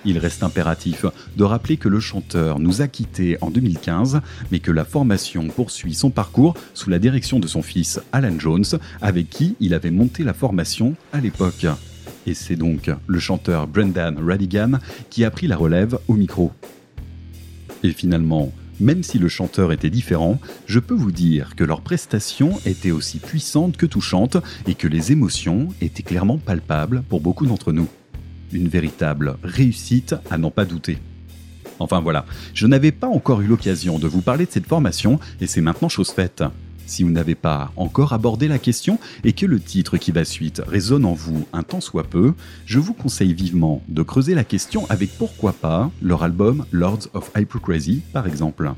Il 0.04 0.18
reste 0.18 0.42
impératif 0.42 1.06
de 1.36 1.44
rappeler 1.44 1.76
que 1.76 1.88
le 1.88 2.00
chanteur 2.00 2.58
nous 2.58 2.82
a 2.82 2.88
quittés 2.88 3.38
en 3.40 3.50
2015, 3.50 4.20
mais 4.50 4.58
que 4.58 4.70
la 4.70 4.84
formation 4.84 5.48
poursuit 5.48 5.94
son 5.94 6.10
parcours 6.10 6.54
sous 6.74 6.90
la 6.90 6.98
direction 6.98 7.40
de 7.40 7.46
son 7.46 7.62
fils 7.62 8.00
Alan 8.12 8.38
Jones, 8.38 8.64
avec 9.00 9.30
qui 9.30 9.56
il 9.60 9.74
avait 9.74 9.90
monté 9.90 10.24
la 10.24 10.34
formation 10.34 10.94
à 11.12 11.20
l'époque. 11.20 11.66
Et 12.26 12.34
c'est 12.34 12.56
donc 12.56 12.90
le 13.06 13.18
chanteur 13.18 13.66
Brendan 13.66 14.18
Radigan 14.18 14.78
qui 15.10 15.24
a 15.24 15.30
pris 15.30 15.46
la 15.46 15.56
relève 15.56 15.98
au 16.08 16.14
micro. 16.14 16.52
Et 17.82 17.92
finalement, 17.92 18.52
même 18.80 19.02
si 19.02 19.18
le 19.18 19.28
chanteur 19.28 19.72
était 19.72 19.90
différent, 19.90 20.40
je 20.66 20.80
peux 20.80 20.94
vous 20.94 21.12
dire 21.12 21.54
que 21.54 21.64
leur 21.64 21.80
prestation 21.80 22.58
était 22.66 22.90
aussi 22.90 23.18
puissante 23.18 23.76
que 23.76 23.86
touchante 23.86 24.36
et 24.66 24.74
que 24.74 24.88
les 24.88 25.12
émotions 25.12 25.68
étaient 25.80 26.02
clairement 26.02 26.38
palpables 26.38 27.02
pour 27.08 27.20
beaucoup 27.20 27.46
d'entre 27.46 27.72
nous. 27.72 27.88
Une 28.54 28.68
véritable 28.68 29.36
réussite 29.42 30.14
à 30.30 30.38
n'en 30.38 30.50
pas 30.50 30.64
douter. 30.64 30.98
Enfin 31.80 32.00
voilà, 32.00 32.24
je 32.54 32.68
n'avais 32.68 32.92
pas 32.92 33.08
encore 33.08 33.40
eu 33.40 33.46
l'occasion 33.46 33.98
de 33.98 34.06
vous 34.06 34.20
parler 34.20 34.46
de 34.46 34.50
cette 34.50 34.68
formation 34.68 35.18
et 35.40 35.48
c'est 35.48 35.60
maintenant 35.60 35.88
chose 35.88 36.10
faite. 36.10 36.44
Si 36.86 37.02
vous 37.02 37.10
n'avez 37.10 37.34
pas 37.34 37.72
encore 37.76 38.12
abordé 38.12 38.46
la 38.46 38.60
question 38.60 39.00
et 39.24 39.32
que 39.32 39.44
le 39.44 39.58
titre 39.58 39.96
qui 39.96 40.12
va 40.12 40.24
suite 40.24 40.62
résonne 40.64 41.04
en 41.04 41.14
vous 41.14 41.48
un 41.52 41.64
tant 41.64 41.80
soit 41.80 42.04
peu, 42.04 42.34
je 42.64 42.78
vous 42.78 42.94
conseille 42.94 43.34
vivement 43.34 43.82
de 43.88 44.02
creuser 44.02 44.34
la 44.34 44.44
question 44.44 44.88
avec 44.88 45.10
pourquoi 45.18 45.52
pas 45.52 45.90
leur 46.00 46.22
album 46.22 46.64
Lords 46.70 47.08
of 47.12 47.32
Hypocrisy 47.36 48.02
par 48.12 48.28
exemple. 48.28 48.72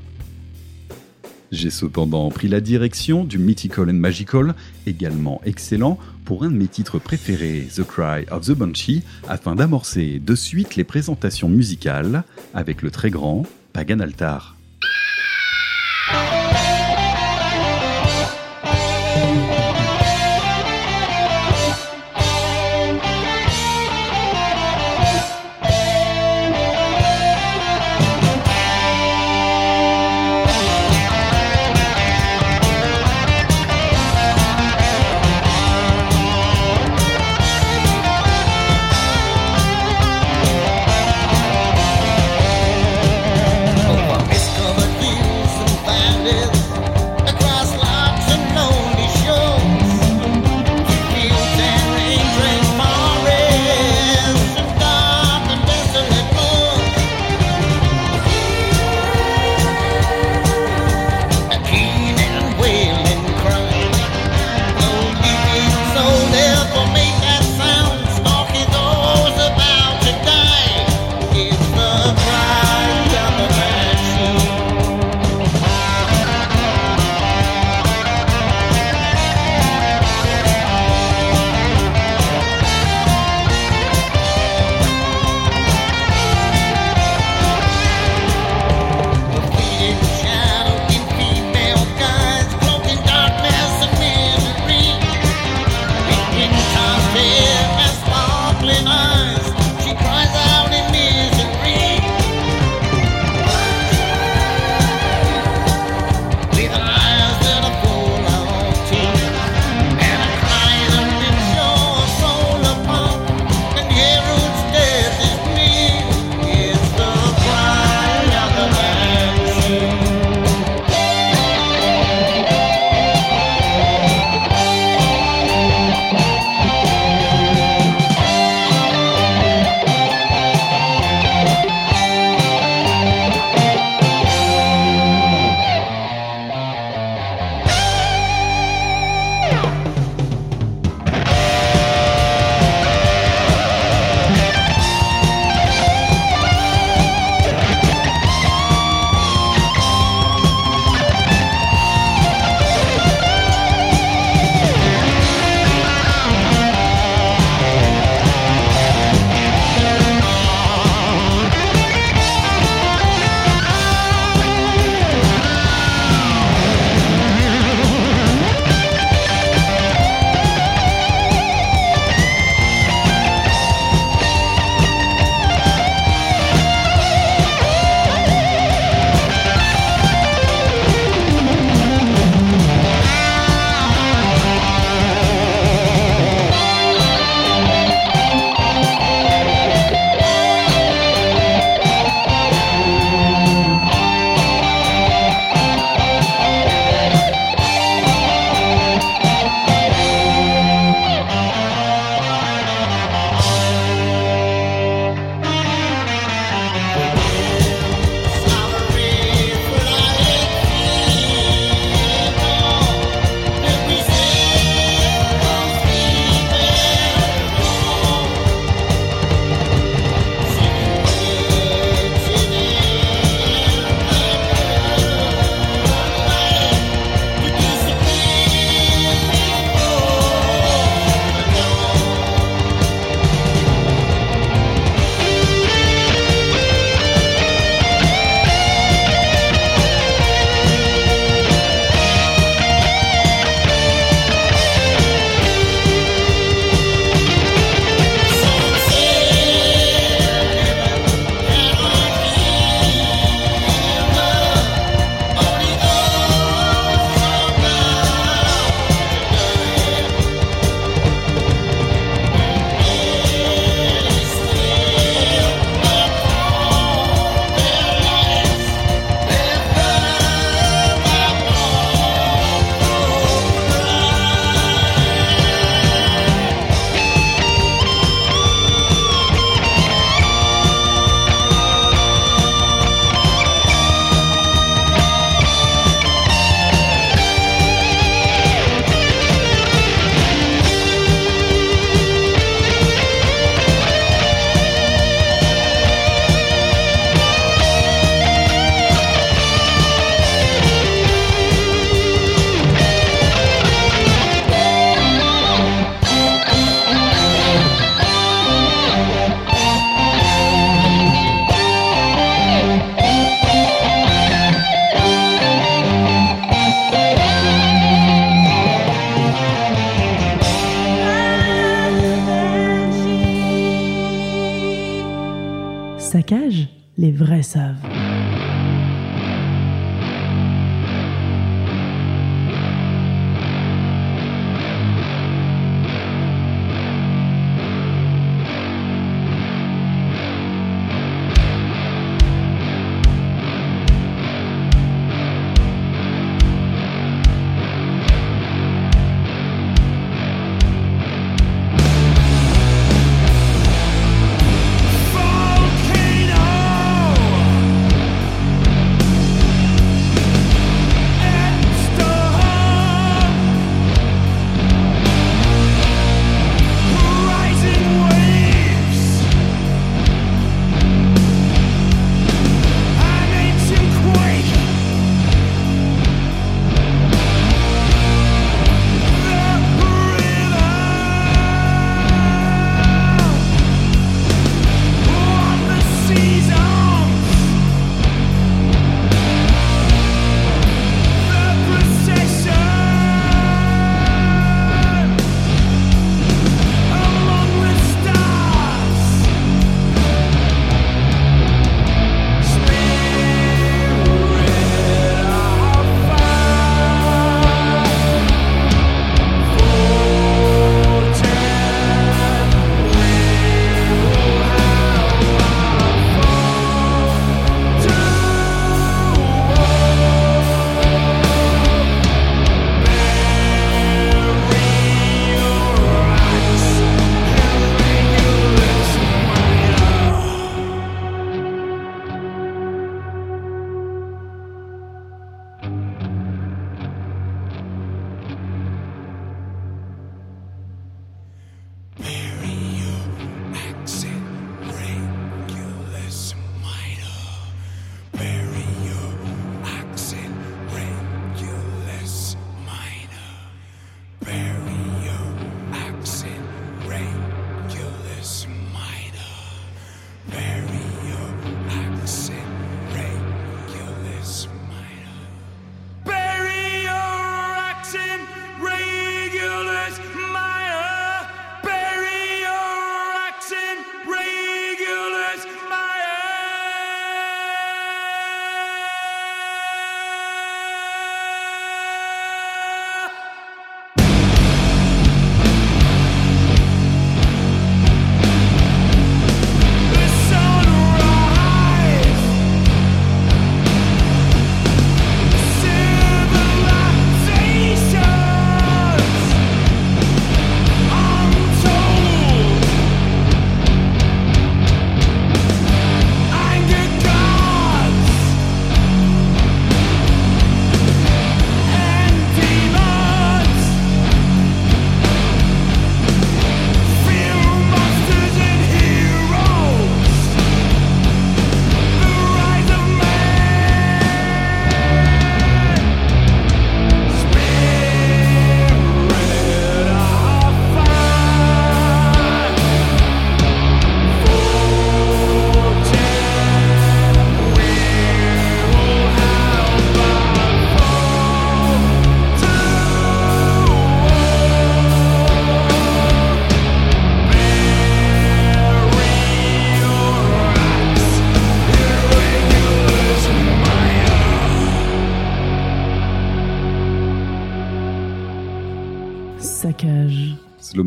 J'ai 1.52 1.70
cependant 1.70 2.28
pris 2.30 2.48
la 2.48 2.60
direction 2.60 3.24
du 3.24 3.38
Mythical 3.38 3.88
and 3.88 3.94
Magical, 3.94 4.54
également 4.86 5.40
excellent, 5.44 5.98
pour 6.24 6.42
un 6.42 6.50
de 6.50 6.56
mes 6.56 6.66
titres 6.66 6.98
préférés, 6.98 7.68
The 7.72 7.84
Cry 7.84 8.26
of 8.30 8.46
the 8.46 8.52
Banshee, 8.52 9.02
afin 9.28 9.54
d'amorcer 9.54 10.20
de 10.24 10.34
suite 10.34 10.74
les 10.74 10.84
présentations 10.84 11.48
musicales 11.48 12.24
avec 12.52 12.82
le 12.82 12.90
très 12.90 13.10
grand 13.10 13.44
Pagan 13.72 14.00
Altar. 14.00 14.55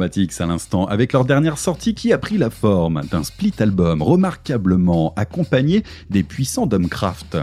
À 0.01 0.45
l'instant, 0.45 0.85
avec 0.85 1.11
leur 1.11 1.25
dernière 1.25 1.57
sortie 1.57 1.93
qui 1.93 2.13
a 2.13 2.17
pris 2.17 2.37
la 2.37 2.49
forme 2.49 3.01
d'un 3.11 3.23
split 3.23 3.53
album 3.59 4.01
remarquablement 4.01 5.13
accompagné 5.17 5.83
des 6.09 6.23
puissants 6.23 6.67
Dumbcraft. 6.67 7.37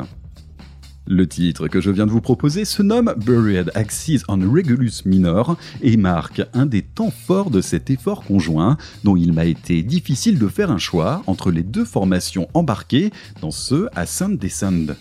Le 1.06 1.26
titre 1.26 1.68
que 1.68 1.82
je 1.82 1.90
viens 1.90 2.06
de 2.06 2.10
vous 2.10 2.22
proposer 2.22 2.64
se 2.64 2.82
nomme 2.82 3.14
Buried 3.18 3.70
Axis 3.74 4.22
on 4.28 4.38
Regulus 4.38 5.04
Minor 5.04 5.58
et 5.82 5.98
marque 5.98 6.42
un 6.54 6.64
des 6.64 6.82
temps 6.82 7.10
forts 7.10 7.50
de 7.50 7.60
cet 7.60 7.90
effort 7.90 8.24
conjoint 8.24 8.78
dont 9.04 9.16
il 9.16 9.34
m'a 9.34 9.44
été 9.44 9.82
difficile 9.82 10.38
de 10.38 10.48
faire 10.48 10.70
un 10.70 10.78
choix 10.78 11.22
entre 11.26 11.50
les 11.50 11.62
deux 11.62 11.84
formations 11.84 12.48
embarquées 12.54 13.10
dans 13.42 13.50
ce 13.50 13.86
Ascend 13.94 14.38
Descend. 14.38 14.96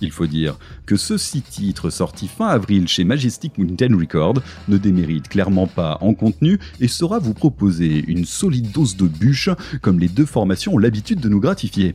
Il 0.00 0.10
faut 0.10 0.26
dire 0.26 0.58
que 0.84 0.96
ce 0.96 1.16
six 1.16 1.40
titres 1.40 1.88
sortis 1.88 2.28
fin 2.28 2.48
avril 2.48 2.86
chez 2.86 3.04
Majestic 3.04 3.56
Mountain 3.56 3.96
Records 3.96 4.42
ne 4.68 4.76
démérite 4.76 5.28
clairement 5.28 5.66
pas 5.66 5.98
en 6.02 6.12
contenu 6.12 6.58
et 6.80 6.88
saura 6.88 7.18
vous 7.18 7.34
proposer 7.34 8.04
une 8.06 8.26
solide 8.26 8.72
dose 8.72 8.96
de 8.96 9.06
bûche 9.06 9.48
comme 9.80 9.98
les 9.98 10.08
deux 10.08 10.26
formations 10.26 10.74
ont 10.74 10.78
l'habitude 10.78 11.20
de 11.20 11.28
nous 11.30 11.40
gratifier. 11.40 11.94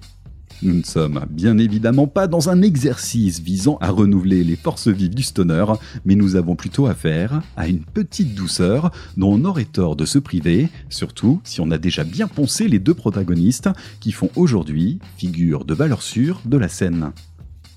Nous 0.63 0.73
ne 0.75 0.83
sommes 0.83 1.25
bien 1.29 1.57
évidemment 1.57 2.05
pas 2.05 2.27
dans 2.27 2.49
un 2.49 2.61
exercice 2.61 3.39
visant 3.39 3.77
à 3.81 3.89
renouveler 3.89 4.43
les 4.43 4.55
forces 4.55 4.89
vives 4.89 5.15
du 5.15 5.23
stoner, 5.23 5.65
mais 6.05 6.13
nous 6.13 6.35
avons 6.35 6.55
plutôt 6.55 6.85
affaire 6.85 7.41
à 7.57 7.67
une 7.67 7.79
petite 7.79 8.35
douceur 8.35 8.91
dont 9.17 9.33
on 9.33 9.45
aurait 9.45 9.65
tort 9.65 9.95
de 9.95 10.05
se 10.05 10.19
priver, 10.19 10.69
surtout 10.89 11.41
si 11.43 11.61
on 11.61 11.71
a 11.71 11.79
déjà 11.79 12.03
bien 12.03 12.27
poncé 12.27 12.67
les 12.67 12.77
deux 12.77 12.93
protagonistes 12.93 13.69
qui 13.99 14.11
font 14.11 14.29
aujourd'hui 14.35 14.99
figure 15.17 15.65
de 15.65 15.73
valeur 15.73 16.03
sûre 16.03 16.41
de 16.45 16.57
la 16.57 16.67
scène. 16.67 17.11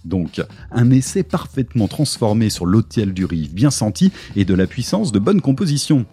Donc, 0.04 0.42
un 0.70 0.90
essai 0.90 1.22
parfaitement 1.22 1.88
transformé 1.88 2.50
sur 2.50 2.66
l'hôtel 2.66 3.14
du 3.14 3.24
riff 3.24 3.52
bien 3.52 3.70
senti 3.70 4.12
et 4.36 4.44
de 4.44 4.54
la 4.54 4.66
puissance 4.66 5.12
de 5.12 5.18
bonne 5.18 5.40
composition. 5.40 6.06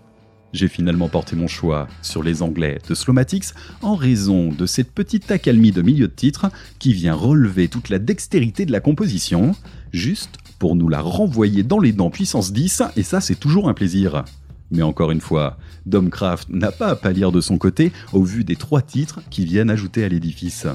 J'ai 0.53 0.67
finalement 0.67 1.07
porté 1.07 1.35
mon 1.35 1.47
choix 1.47 1.87
sur 2.01 2.23
les 2.23 2.41
Anglais 2.41 2.79
de 2.87 2.93
Slomatics 2.93 3.53
en 3.81 3.95
raison 3.95 4.49
de 4.49 4.65
cette 4.65 4.91
petite 4.91 5.31
accalmie 5.31 5.71
de 5.71 5.81
milieu 5.81 6.07
de 6.07 6.13
titre 6.13 6.51
qui 6.77 6.93
vient 6.93 7.13
relever 7.13 7.69
toute 7.69 7.89
la 7.89 7.99
dextérité 7.99 8.65
de 8.65 8.71
la 8.71 8.81
composition, 8.81 9.55
juste 9.93 10.37
pour 10.59 10.75
nous 10.75 10.89
la 10.89 11.01
renvoyer 11.01 11.63
dans 11.63 11.79
les 11.79 11.93
dents 11.93 12.09
puissance 12.09 12.51
10, 12.51 12.83
et 12.97 13.03
ça 13.03 13.21
c'est 13.21 13.39
toujours 13.39 13.69
un 13.69 13.73
plaisir. 13.73 14.25
Mais 14.71 14.83
encore 14.83 15.11
une 15.11 15.21
fois, 15.21 15.57
Domcraft 15.85 16.49
n'a 16.49 16.71
pas 16.71 16.87
à 16.87 16.95
pâlir 16.95 17.31
de 17.31 17.41
son 17.41 17.57
côté 17.57 17.91
au 18.13 18.23
vu 18.23 18.43
des 18.43 18.55
trois 18.55 18.81
titres 18.81 19.21
qui 19.29 19.45
viennent 19.45 19.69
ajouter 19.69 20.03
à 20.03 20.09
l'édifice. 20.09 20.65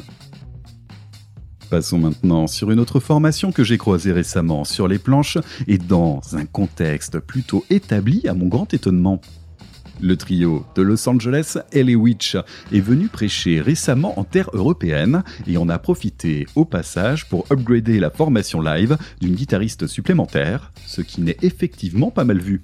Passons 1.71 1.99
maintenant 1.99 2.47
sur 2.47 2.71
une 2.71 2.79
autre 2.79 3.01
formation 3.01 3.51
que 3.51 3.65
j'ai 3.65 3.77
croisée 3.77 4.13
récemment 4.13 4.65
sur 4.65 4.87
les 4.87 4.99
planches 4.99 5.39
et 5.67 5.79
dans 5.79 6.21
un 6.35 6.47
contexte 6.47 7.19
plutôt 7.19 7.65
établi 7.71 8.29
à 8.29 8.35
mon 8.35 8.47
grand 8.47 8.73
étonnement. 8.73 9.21
Le 10.01 10.17
trio 10.17 10.65
de 10.77 10.83
Los 10.83 11.09
Angeles, 11.09 11.57
LA 11.73 11.95
Witch, 11.95 12.37
est 12.73 12.81
venu 12.81 13.09
prêcher 13.09 13.61
récemment 13.61 14.19
en 14.21 14.25
terre 14.25 14.51
européenne 14.53 15.25
et 15.49 15.57
on 15.59 15.69
a 15.69 15.79
profité 15.79 16.47
au 16.55 16.65
passage 16.65 17.29
pour 17.29 17.47
upgrader 17.51 17.99
la 17.99 18.11
formation 18.11 18.61
live 18.61 18.97
d'une 19.21 19.35
guitariste 19.35 19.89
supplémentaire, 19.89 20.73
ce 20.87 21.01
qui 21.01 21.21
n'est 21.21 21.39
effectivement 21.43 22.13
pas 22.13 22.25
mal 22.25 22.39
vu. 22.39 22.63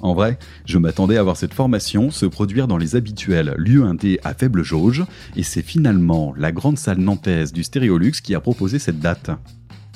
En 0.00 0.14
vrai, 0.14 0.38
je 0.64 0.78
m'attendais 0.78 1.16
à 1.16 1.22
voir 1.22 1.36
cette 1.36 1.54
formation 1.54 2.10
se 2.10 2.26
produire 2.26 2.68
dans 2.68 2.76
les 2.76 2.94
habituels 2.94 3.54
lieux 3.56 3.84
indés 3.84 4.20
à 4.22 4.34
faible 4.34 4.62
jauge, 4.62 5.04
et 5.36 5.42
c'est 5.42 5.62
finalement 5.62 6.32
la 6.36 6.52
grande 6.52 6.78
salle 6.78 6.98
nantaise 6.98 7.52
du 7.52 7.64
Stéréolux 7.64 8.12
qui 8.22 8.34
a 8.34 8.40
proposé 8.40 8.78
cette 8.78 9.00
date. 9.00 9.30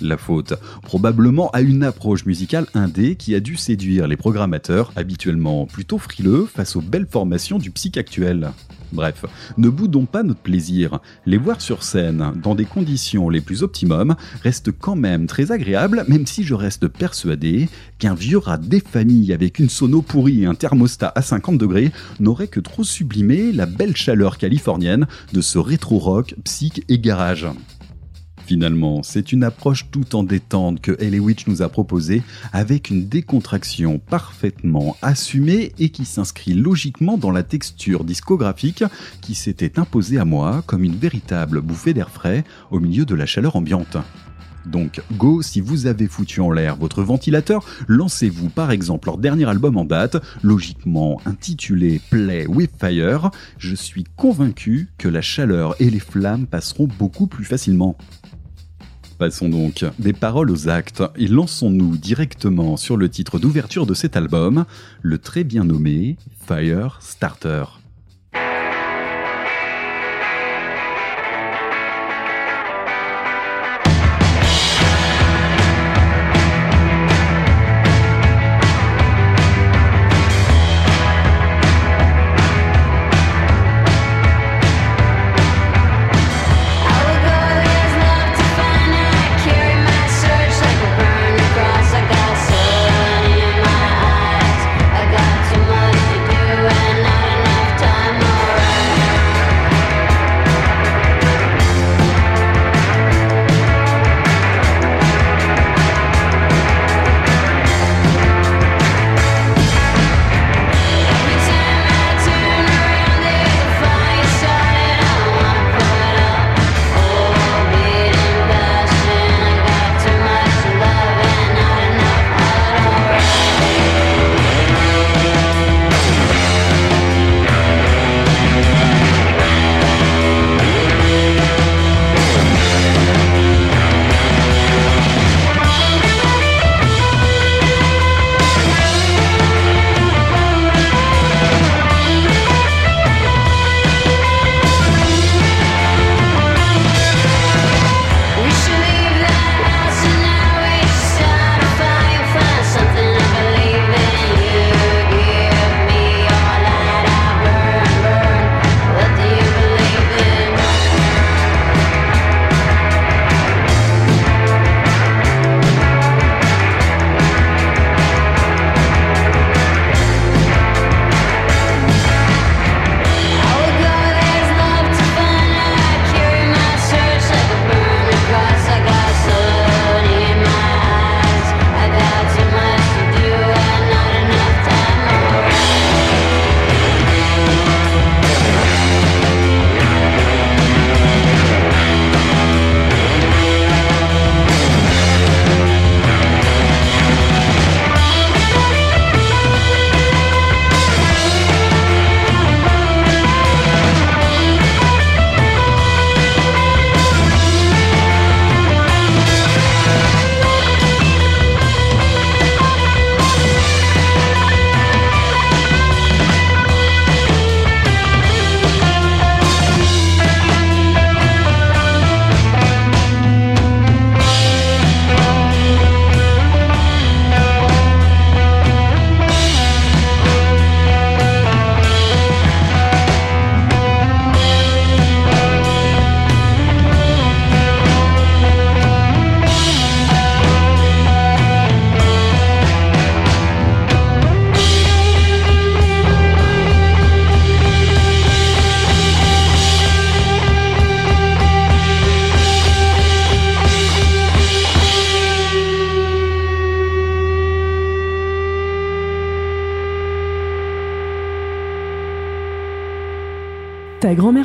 La 0.01 0.17
faute, 0.17 0.55
probablement 0.83 1.51
à 1.51 1.61
une 1.61 1.85
approche 1.85 2.27
musicale 2.27 2.67
indé 2.75 3.15
qui 3.15 3.37
a 3.37 3.41
dû 3.41 3.57
séduire 3.57 4.09
les 4.09 4.17
programmateurs 4.17 4.93
habituellement 4.97 5.67
plutôt 5.67 5.99
frileux 5.99 6.47
face 6.47 6.75
aux 6.75 6.81
belles 6.81 7.07
formations 7.09 7.59
du 7.59 7.71
psych 7.71 7.97
actuel. 7.97 8.51
Bref, 8.93 9.25
ne 9.57 9.69
boudons 9.69 10.05
pas 10.05 10.23
notre 10.23 10.41
plaisir. 10.41 11.01
Les 11.27 11.39
voir 11.39 11.61
sur 11.61 11.83
scène, 11.83 12.33
dans 12.43 12.55
des 12.55 12.67
conditions 12.67 13.29
les 13.29 13.41
plus 13.41 13.63
optimum, 13.63 14.17
reste 14.43 14.71
quand 14.71 14.97
même 14.97 15.27
très 15.27 15.51
agréable, 15.51 16.05
même 16.09 16.27
si 16.27 16.45
je 16.45 16.55
reste 16.55 16.89
persuadé 16.89 17.69
qu'un 17.99 18.15
vieux 18.15 18.39
rat 18.39 18.59
des 18.59 18.81
familles 18.81 19.33
avec 19.33 19.59
une 19.59 19.71
sono 19.71 20.03
pourrie 20.03 20.43
et 20.43 20.47
un 20.47 20.55
thermostat 20.55 21.13
à 21.15 21.23
50 21.23 21.59
degrés 21.59 21.93
n'aurait 22.21 22.49
que 22.49 22.61
trop 22.61 22.85
sublimé 22.85 23.53
la 23.53 23.67
belle 23.67 23.97
chaleur 23.97 24.37
californienne 24.39 25.07
de 25.33 25.41
ce 25.41 25.59
rétro-rock, 25.59 26.35
psych 26.45 26.85
et 26.89 26.99
garage. 26.99 27.47
Finalement, 28.53 29.03
c'est 29.03 29.33
une 29.33 29.45
approche 29.45 29.87
tout 29.91 30.15
en 30.15 30.25
détente 30.25 30.83
que 30.83 30.93
LA 31.01 31.23
Witch 31.23 31.47
nous 31.47 31.63
a 31.63 31.71
proposée 31.71 32.23
avec 32.53 32.91
une 32.91 33.09
décontraction 33.09 33.99
parfaitement 33.99 34.95
assumée 35.01 35.73
et 35.79 35.89
qui 35.89 36.05
s'inscrit 36.05 36.53
logiquement 36.53 37.17
dans 37.17 37.31
la 37.31 37.45
texture 37.45 38.05
discographique 38.05 38.85
qui 39.23 39.35
s'était 39.35 39.79
imposée 39.79 40.19
à 40.19 40.27
moi 40.27 40.63
comme 40.67 40.85
une 40.85 40.97
véritable 40.97 41.63
bouffée 41.63 41.95
d'air 41.95 42.11
frais 42.11 42.45
au 42.71 42.79
milieu 42.79 43.07
de 43.07 43.15
la 43.15 43.25
chaleur 43.25 43.57
ambiante. 43.57 43.97
Donc, 44.67 45.01
go, 45.13 45.41
si 45.41 45.63
vous 45.63 45.87
avez 45.87 46.07
foutu 46.07 46.41
en 46.43 46.51
l'air 46.51 46.77
votre 46.77 47.03
ventilateur, 47.03 47.65
lancez-vous 47.89 48.51
par 48.51 48.71
exemple 48.71 49.09
leur 49.09 49.17
dernier 49.17 49.49
album 49.49 49.79
en 49.79 49.87
date, 49.87 50.23
logiquement 50.43 51.23
intitulé 51.25 52.03
Play 52.11 52.47
with 52.47 52.73
Fire. 52.79 53.31
Je 53.57 53.75
suis 53.75 54.05
convaincu 54.17 54.89
que 54.99 55.09
la 55.09 55.23
chaleur 55.23 55.75
et 55.81 55.89
les 55.89 56.01
flammes 56.01 56.47
passeront 56.47 56.87
beaucoup 56.99 57.27
plus 57.27 57.47
facilement. 57.47 57.97
Passons 59.23 59.49
donc 59.49 59.85
des 60.01 60.13
paroles 60.13 60.51
aux 60.51 60.69
actes 60.69 61.05
et 61.15 61.29
lançons-nous 61.29 61.97
directement 61.97 62.77
sur 62.77 62.97
le 62.97 63.09
titre 63.09 63.39
d'ouverture 63.39 63.87
de 63.87 63.95
cet 63.95 64.17
album, 64.17 64.65
le 65.01 65.19
très 65.19 65.45
bien 65.45 65.63
nommé 65.63 66.17
Fire 66.45 66.99
Starter. 67.01 67.82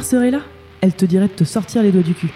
Serait 0.07 0.31
là? 0.31 0.39
Elle 0.79 0.93
te 0.93 1.05
dirait 1.05 1.27
de 1.27 1.33
te 1.33 1.43
sortir 1.43 1.83
les 1.83 1.91
doigts 1.91 2.03
du 2.03 2.13
cul. 2.13 2.31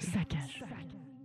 Saccage, 0.00 0.64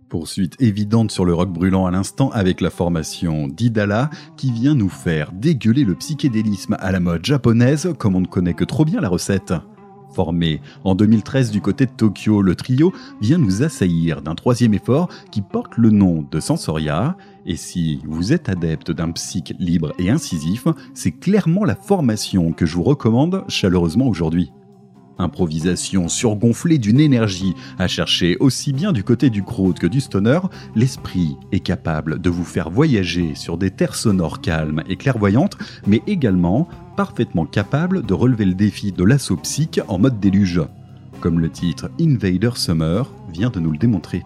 Poursuite 0.08 0.60
évidente 0.60 1.10
sur 1.10 1.24
le 1.24 1.34
rock 1.34 1.52
brûlant 1.52 1.86
à 1.86 1.90
l'instant 1.90 2.30
avec 2.30 2.60
la 2.60 2.70
formation 2.70 3.48
d'Idala 3.48 4.10
qui 4.36 4.52
vient 4.52 4.74
nous 4.74 4.88
faire 4.88 5.32
dégueuler 5.32 5.84
le 5.84 5.96
psychédélisme 5.96 6.76
à 6.78 6.92
la 6.92 7.00
mode 7.00 7.24
japonaise 7.24 7.92
comme 7.98 8.14
on 8.14 8.20
ne 8.20 8.26
connaît 8.26 8.54
que 8.54 8.64
trop 8.64 8.84
bien 8.84 9.00
la 9.00 9.08
recette. 9.08 9.54
Formé 10.14 10.60
en 10.84 10.94
2013 10.94 11.50
du 11.50 11.60
côté 11.60 11.86
de 11.86 11.90
Tokyo, 11.90 12.42
le 12.42 12.54
trio 12.54 12.92
vient 13.20 13.38
nous 13.38 13.64
assaillir 13.64 14.22
d'un 14.22 14.36
troisième 14.36 14.74
effort 14.74 15.08
qui 15.32 15.42
porte 15.42 15.76
le 15.76 15.90
nom 15.90 16.24
de 16.30 16.38
Sensoria. 16.38 17.16
Et 17.44 17.56
si 17.56 18.00
vous 18.04 18.32
êtes 18.32 18.48
adepte 18.48 18.92
d'un 18.92 19.10
psych 19.10 19.52
libre 19.58 19.92
et 19.98 20.10
incisif, 20.10 20.68
c'est 20.94 21.10
clairement 21.10 21.64
la 21.64 21.74
formation 21.74 22.52
que 22.52 22.66
je 22.66 22.76
vous 22.76 22.84
recommande 22.84 23.42
chaleureusement 23.48 24.06
aujourd'hui. 24.06 24.52
Improvisation 25.18 26.08
surgonflée 26.08 26.78
d'une 26.78 26.98
énergie 26.98 27.54
à 27.78 27.86
chercher 27.86 28.36
aussi 28.40 28.72
bien 28.72 28.92
du 28.92 29.04
côté 29.04 29.30
du 29.30 29.44
crowd 29.44 29.78
que 29.78 29.86
du 29.86 30.00
stoner, 30.00 30.40
l'esprit 30.74 31.36
est 31.52 31.60
capable 31.60 32.20
de 32.20 32.30
vous 32.30 32.44
faire 32.44 32.68
voyager 32.70 33.34
sur 33.36 33.56
des 33.56 33.70
terres 33.70 33.94
sonores 33.94 34.40
calmes 34.40 34.82
et 34.88 34.96
clairvoyantes, 34.96 35.56
mais 35.86 36.02
également 36.06 36.68
parfaitement 36.96 37.46
capable 37.46 38.04
de 38.04 38.14
relever 38.14 38.44
le 38.44 38.54
défi 38.54 38.90
de 38.90 39.04
l'assaut 39.04 39.36
psych 39.36 39.80
en 39.86 39.98
mode 39.98 40.18
déluge, 40.18 40.62
comme 41.20 41.38
le 41.38 41.48
titre 41.48 41.90
Invader 42.00 42.50
Summer 42.56 43.10
vient 43.32 43.50
de 43.50 43.60
nous 43.60 43.70
le 43.70 43.78
démontrer. 43.78 44.24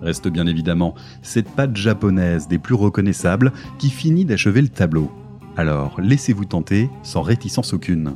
Reste 0.00 0.28
bien 0.28 0.46
évidemment 0.46 0.94
cette 1.22 1.50
patte 1.50 1.76
japonaise 1.76 2.48
des 2.48 2.58
plus 2.58 2.74
reconnaissables 2.74 3.52
qui 3.78 3.90
finit 3.90 4.24
d'achever 4.24 4.62
le 4.62 4.68
tableau. 4.68 5.10
Alors 5.56 6.00
laissez-vous 6.00 6.44
tenter 6.44 6.90
sans 7.02 7.22
réticence 7.22 7.72
aucune. 7.72 8.14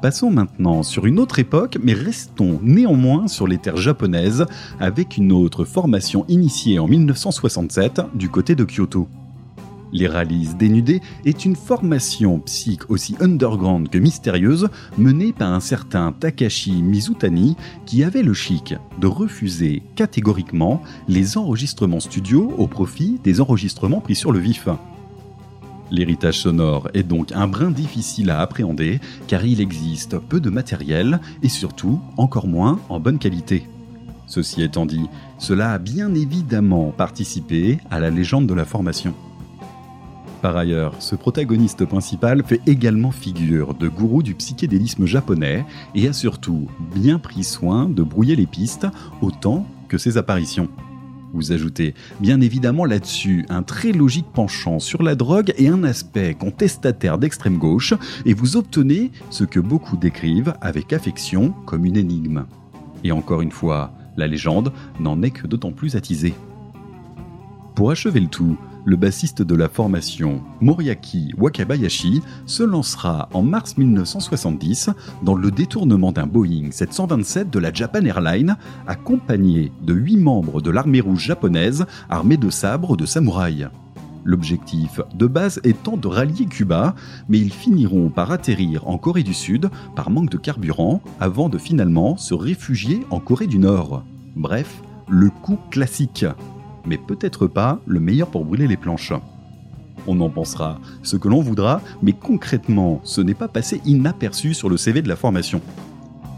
Passons 0.00 0.30
maintenant 0.30 0.84
sur 0.84 1.06
une 1.06 1.18
autre 1.18 1.40
époque, 1.40 1.76
mais 1.82 1.92
restons 1.92 2.60
néanmoins 2.62 3.26
sur 3.26 3.48
les 3.48 3.58
terres 3.58 3.78
japonaises 3.78 4.46
avec 4.78 5.16
une 5.16 5.32
autre 5.32 5.64
formation 5.64 6.24
initiée 6.28 6.78
en 6.78 6.86
1967 6.86 8.02
du 8.14 8.28
côté 8.28 8.54
de 8.54 8.64
Kyoto. 8.64 9.08
Les 9.92 10.06
Rallies 10.06 10.50
dénudés 10.56 11.00
est 11.24 11.44
une 11.44 11.56
formation 11.56 12.38
psych 12.40 12.88
aussi 12.90 13.16
underground 13.18 13.88
que 13.88 13.98
mystérieuse 13.98 14.68
menée 14.98 15.32
par 15.32 15.52
un 15.52 15.60
certain 15.60 16.12
Takashi 16.12 16.80
Mizutani 16.80 17.56
qui 17.84 18.04
avait 18.04 18.22
le 18.22 18.34
chic 18.34 18.74
de 19.00 19.06
refuser 19.08 19.82
catégoriquement 19.96 20.80
les 21.08 21.38
enregistrements 21.38 21.98
studio 21.98 22.54
au 22.56 22.68
profit 22.68 23.18
des 23.24 23.40
enregistrements 23.40 24.00
pris 24.00 24.14
sur 24.14 24.30
le 24.30 24.38
vif. 24.38 24.68
L'héritage 25.90 26.40
sonore 26.40 26.88
est 26.94 27.02
donc 27.02 27.32
un 27.32 27.46
brin 27.46 27.70
difficile 27.70 28.30
à 28.30 28.40
appréhender 28.40 29.00
car 29.26 29.44
il 29.44 29.60
existe 29.60 30.18
peu 30.18 30.40
de 30.40 30.50
matériel 30.50 31.20
et 31.42 31.48
surtout 31.48 32.00
encore 32.16 32.46
moins 32.46 32.78
en 32.88 33.00
bonne 33.00 33.18
qualité. 33.18 33.66
Ceci 34.26 34.62
étant 34.62 34.84
dit, 34.84 35.06
cela 35.38 35.72
a 35.72 35.78
bien 35.78 36.14
évidemment 36.14 36.90
participé 36.90 37.78
à 37.90 37.98
la 37.98 38.10
légende 38.10 38.46
de 38.46 38.54
la 38.54 38.66
formation. 38.66 39.14
Par 40.42 40.56
ailleurs, 40.56 40.94
ce 41.00 41.16
protagoniste 41.16 41.84
principal 41.84 42.44
fait 42.44 42.60
également 42.66 43.10
figure 43.10 43.74
de 43.74 43.88
gourou 43.88 44.22
du 44.22 44.34
psychédélisme 44.34 45.06
japonais 45.06 45.64
et 45.94 46.06
a 46.06 46.12
surtout 46.12 46.68
bien 46.94 47.18
pris 47.18 47.42
soin 47.42 47.88
de 47.88 48.02
brouiller 48.02 48.36
les 48.36 48.46
pistes 48.46 48.86
autant 49.20 49.66
que 49.88 49.98
ses 49.98 50.16
apparitions. 50.16 50.68
Vous 51.32 51.52
ajoutez 51.52 51.94
bien 52.20 52.40
évidemment 52.40 52.84
là-dessus 52.84 53.44
un 53.48 53.62
très 53.62 53.92
logique 53.92 54.26
penchant 54.32 54.78
sur 54.78 55.02
la 55.02 55.14
drogue 55.14 55.52
et 55.58 55.68
un 55.68 55.84
aspect 55.84 56.34
contestataire 56.34 57.18
d'extrême 57.18 57.58
gauche, 57.58 57.94
et 58.24 58.34
vous 58.34 58.56
obtenez 58.56 59.10
ce 59.30 59.44
que 59.44 59.60
beaucoup 59.60 59.96
décrivent 59.96 60.54
avec 60.60 60.92
affection 60.92 61.54
comme 61.66 61.84
une 61.84 61.96
énigme. 61.96 62.46
Et 63.04 63.12
encore 63.12 63.42
une 63.42 63.52
fois, 63.52 63.92
la 64.16 64.26
légende 64.26 64.72
n'en 65.00 65.22
est 65.22 65.30
que 65.30 65.46
d'autant 65.46 65.72
plus 65.72 65.96
attisée. 65.96 66.34
Pour 67.74 67.90
achever 67.90 68.20
le 68.20 68.26
tout, 68.26 68.56
le 68.84 68.96
bassiste 68.96 69.42
de 69.42 69.54
la 69.54 69.68
formation, 69.68 70.42
Moriaki 70.60 71.32
Wakabayashi, 71.36 72.22
se 72.46 72.62
lancera 72.62 73.28
en 73.32 73.42
mars 73.42 73.76
1970 73.76 74.90
dans 75.22 75.34
le 75.34 75.50
détournement 75.50 76.12
d'un 76.12 76.26
Boeing 76.26 76.70
727 76.70 77.50
de 77.50 77.58
la 77.58 77.72
Japan 77.72 78.04
Airlines, 78.04 78.56
accompagné 78.86 79.72
de 79.82 79.94
huit 79.94 80.16
membres 80.16 80.60
de 80.60 80.70
l'armée 80.70 81.00
rouge 81.00 81.24
japonaise 81.24 81.86
armés 82.08 82.36
de 82.36 82.50
sabres 82.50 82.96
de 82.96 83.06
samouraï. 83.06 83.68
L'objectif 84.24 85.00
de 85.14 85.26
base 85.26 85.60
étant 85.64 85.96
de 85.96 86.08
rallier 86.08 86.46
Cuba, 86.46 86.94
mais 87.28 87.38
ils 87.38 87.52
finiront 87.52 88.10
par 88.10 88.30
atterrir 88.30 88.86
en 88.86 88.98
Corée 88.98 89.22
du 89.22 89.34
Sud 89.34 89.70
par 89.96 90.10
manque 90.10 90.30
de 90.30 90.36
carburant 90.36 91.00
avant 91.20 91.48
de 91.48 91.56
finalement 91.56 92.16
se 92.16 92.34
réfugier 92.34 93.06
en 93.10 93.20
Corée 93.20 93.46
du 93.46 93.58
Nord. 93.58 94.02
Bref, 94.36 94.82
le 95.08 95.30
coup 95.30 95.58
classique 95.70 96.26
mais 96.86 96.98
peut-être 96.98 97.46
pas 97.46 97.80
le 97.86 98.00
meilleur 98.00 98.28
pour 98.28 98.44
brûler 98.44 98.66
les 98.66 98.76
planches. 98.76 99.12
On 100.06 100.20
en 100.20 100.30
pensera 100.30 100.78
ce 101.02 101.16
que 101.16 101.28
l'on 101.28 101.40
voudra, 101.40 101.82
mais 102.02 102.12
concrètement, 102.12 103.00
ce 103.04 103.20
n'est 103.20 103.34
pas 103.34 103.48
passé 103.48 103.80
inaperçu 103.84 104.54
sur 104.54 104.68
le 104.68 104.76
CV 104.76 105.02
de 105.02 105.08
la 105.08 105.16
formation. 105.16 105.60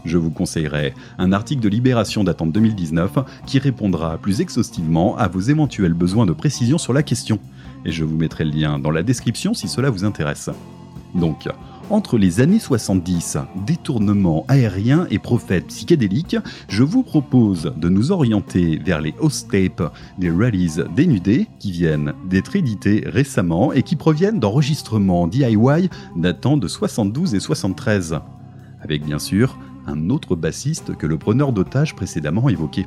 Je 0.03 0.17
vous 0.17 0.31
conseillerais 0.31 0.93
un 1.19 1.31
article 1.31 1.61
de 1.61 1.69
Libération 1.69 2.23
datant 2.23 2.47
de 2.47 2.51
2019 2.51 3.19
qui 3.45 3.59
répondra 3.59 4.17
plus 4.17 4.41
exhaustivement 4.41 5.15
à 5.17 5.27
vos 5.27 5.39
éventuels 5.39 5.93
besoins 5.93 6.25
de 6.25 6.33
précision 6.33 6.77
sur 6.77 6.91
la 6.91 7.03
question. 7.03 7.39
Et 7.85 7.91
je 7.91 8.03
vous 8.03 8.17
mettrai 8.17 8.45
le 8.45 8.51
lien 8.51 8.79
dans 8.79 8.91
la 8.91 9.03
description 9.03 9.53
si 9.53 9.67
cela 9.67 9.89
vous 9.89 10.03
intéresse. 10.03 10.49
Donc, 11.13 11.47
entre 11.91 12.17
les 12.17 12.39
années 12.39 12.59
70, 12.59 13.37
détournement 13.65 14.45
aérien 14.47 15.07
et 15.09 15.19
prophètes 15.19 15.67
psychédéliques, 15.67 16.37
je 16.69 16.83
vous 16.83 17.03
propose 17.03 17.73
de 17.75 17.89
nous 17.89 18.11
orienter 18.11 18.79
vers 18.83 19.01
les 19.01 19.13
host 19.19 19.51
tapes 19.51 19.93
des 20.17 20.31
rallies 20.31 20.77
dénudés 20.95 21.47
qui 21.59 21.71
viennent 21.71 22.13
d'être 22.29 22.55
édités 22.55 23.03
récemment 23.05 23.73
et 23.73 23.83
qui 23.83 23.95
proviennent 23.95 24.39
d'enregistrements 24.39 25.27
DIY 25.27 25.89
datant 26.15 26.57
de 26.57 26.67
72 26.67 27.35
et 27.35 27.39
73. 27.39 28.19
Avec 28.81 29.05
bien 29.05 29.19
sûr 29.19 29.57
un 29.85 30.09
autre 30.09 30.35
bassiste 30.35 30.95
que 30.95 31.07
le 31.07 31.17
preneur 31.17 31.51
d'otages 31.51 31.95
précédemment 31.95 32.47
évoqué. 32.47 32.85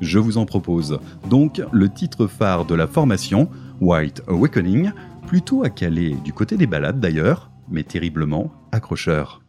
Je 0.00 0.18
vous 0.18 0.38
en 0.38 0.46
propose 0.46 0.98
donc 1.28 1.60
le 1.72 1.88
titre 1.90 2.26
phare 2.26 2.64
de 2.64 2.74
la 2.74 2.86
formation, 2.86 3.50
White 3.82 4.22
Awakening, 4.28 4.92
plutôt 5.26 5.62
à 5.62 5.68
caler 5.68 6.16
du 6.24 6.32
côté 6.32 6.56
des 6.56 6.66
balades 6.66 7.00
d'ailleurs, 7.00 7.49
mais 7.70 7.84
terriblement 7.84 8.52
accrocheur. 8.72 9.42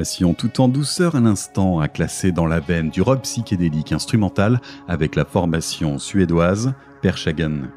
Formation 0.00 0.32
tout 0.32 0.62
en 0.62 0.68
douceur 0.68 1.14
à 1.14 1.20
l'instant 1.20 1.78
à 1.78 1.86
classer 1.86 2.32
dans 2.32 2.46
la 2.46 2.58
veine 2.58 2.88
du 2.88 3.02
rock 3.02 3.20
psychédélique 3.24 3.92
instrumental 3.92 4.62
avec 4.88 5.14
la 5.14 5.26
formation 5.26 5.98
suédoise 5.98 6.72
Pershagen. 7.02 7.68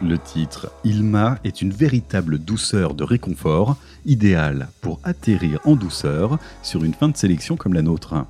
Le 0.00 0.18
titre 0.18 0.70
Ilma 0.84 1.38
est 1.42 1.60
une 1.60 1.72
véritable 1.72 2.38
douceur 2.38 2.94
de 2.94 3.02
réconfort, 3.02 3.76
idéale 4.06 4.68
pour 4.82 5.00
atterrir 5.02 5.58
en 5.64 5.74
douceur 5.74 6.38
sur 6.62 6.84
une 6.84 6.94
fin 6.94 7.08
de 7.08 7.16
sélection 7.16 7.56
comme 7.56 7.74
la 7.74 7.82
nôtre. 7.82 8.24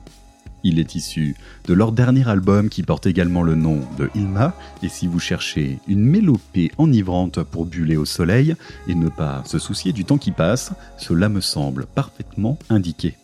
Il 0.64 0.78
est 0.78 0.94
issu 0.94 1.34
de 1.66 1.74
leur 1.74 1.92
dernier 1.92 2.28
album 2.28 2.68
qui 2.68 2.82
porte 2.82 3.06
également 3.06 3.42
le 3.42 3.56
nom 3.56 3.80
de 3.98 4.10
Ilma, 4.14 4.54
et 4.82 4.88
si 4.88 5.06
vous 5.06 5.18
cherchez 5.18 5.78
une 5.88 6.04
mélopée 6.04 6.70
enivrante 6.78 7.42
pour 7.42 7.66
buller 7.66 7.96
au 7.96 8.04
soleil 8.04 8.54
et 8.86 8.94
ne 8.94 9.08
pas 9.08 9.42
se 9.44 9.58
soucier 9.58 9.92
du 9.92 10.04
temps 10.04 10.18
qui 10.18 10.30
passe, 10.30 10.72
cela 10.98 11.28
me 11.28 11.40
semble 11.40 11.86
parfaitement 11.86 12.58
indiqué. 12.70 13.16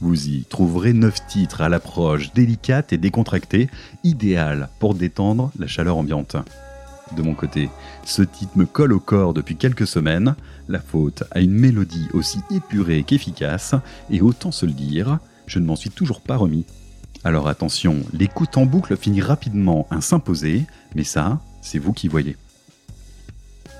Vous 0.00 0.28
y 0.28 0.44
trouverez 0.44 0.92
9 0.92 1.26
titres 1.26 1.60
à 1.60 1.68
l'approche 1.68 2.32
délicate 2.32 2.92
et 2.92 2.98
décontractée, 2.98 3.68
idéal 4.02 4.68
pour 4.78 4.94
détendre 4.94 5.52
la 5.58 5.66
chaleur 5.66 5.96
ambiante. 5.96 6.36
De 7.16 7.22
mon 7.22 7.34
côté, 7.34 7.68
ce 8.04 8.22
titre 8.22 8.56
me 8.56 8.64
colle 8.64 8.92
au 8.92 9.00
corps 9.00 9.34
depuis 9.34 9.56
quelques 9.56 9.86
semaines, 9.86 10.34
la 10.68 10.80
faute 10.80 11.24
à 11.30 11.40
une 11.40 11.52
mélodie 11.52 12.08
aussi 12.14 12.38
épurée 12.50 13.02
qu'efficace, 13.02 13.74
et 14.10 14.22
autant 14.22 14.50
se 14.50 14.66
le 14.66 14.72
dire, 14.72 15.18
je 15.46 15.58
ne 15.58 15.66
m'en 15.66 15.76
suis 15.76 15.90
toujours 15.90 16.20
pas 16.20 16.36
remis. 16.36 16.64
Alors 17.24 17.48
attention, 17.48 17.96
l'écoute 18.12 18.56
en 18.56 18.66
boucle 18.66 18.96
finit 18.96 19.22
rapidement 19.22 19.86
à 19.90 20.00
s'imposer, 20.00 20.64
mais 20.94 21.04
ça, 21.04 21.40
c'est 21.62 21.78
vous 21.78 21.92
qui 21.92 22.08
voyez. 22.08 22.36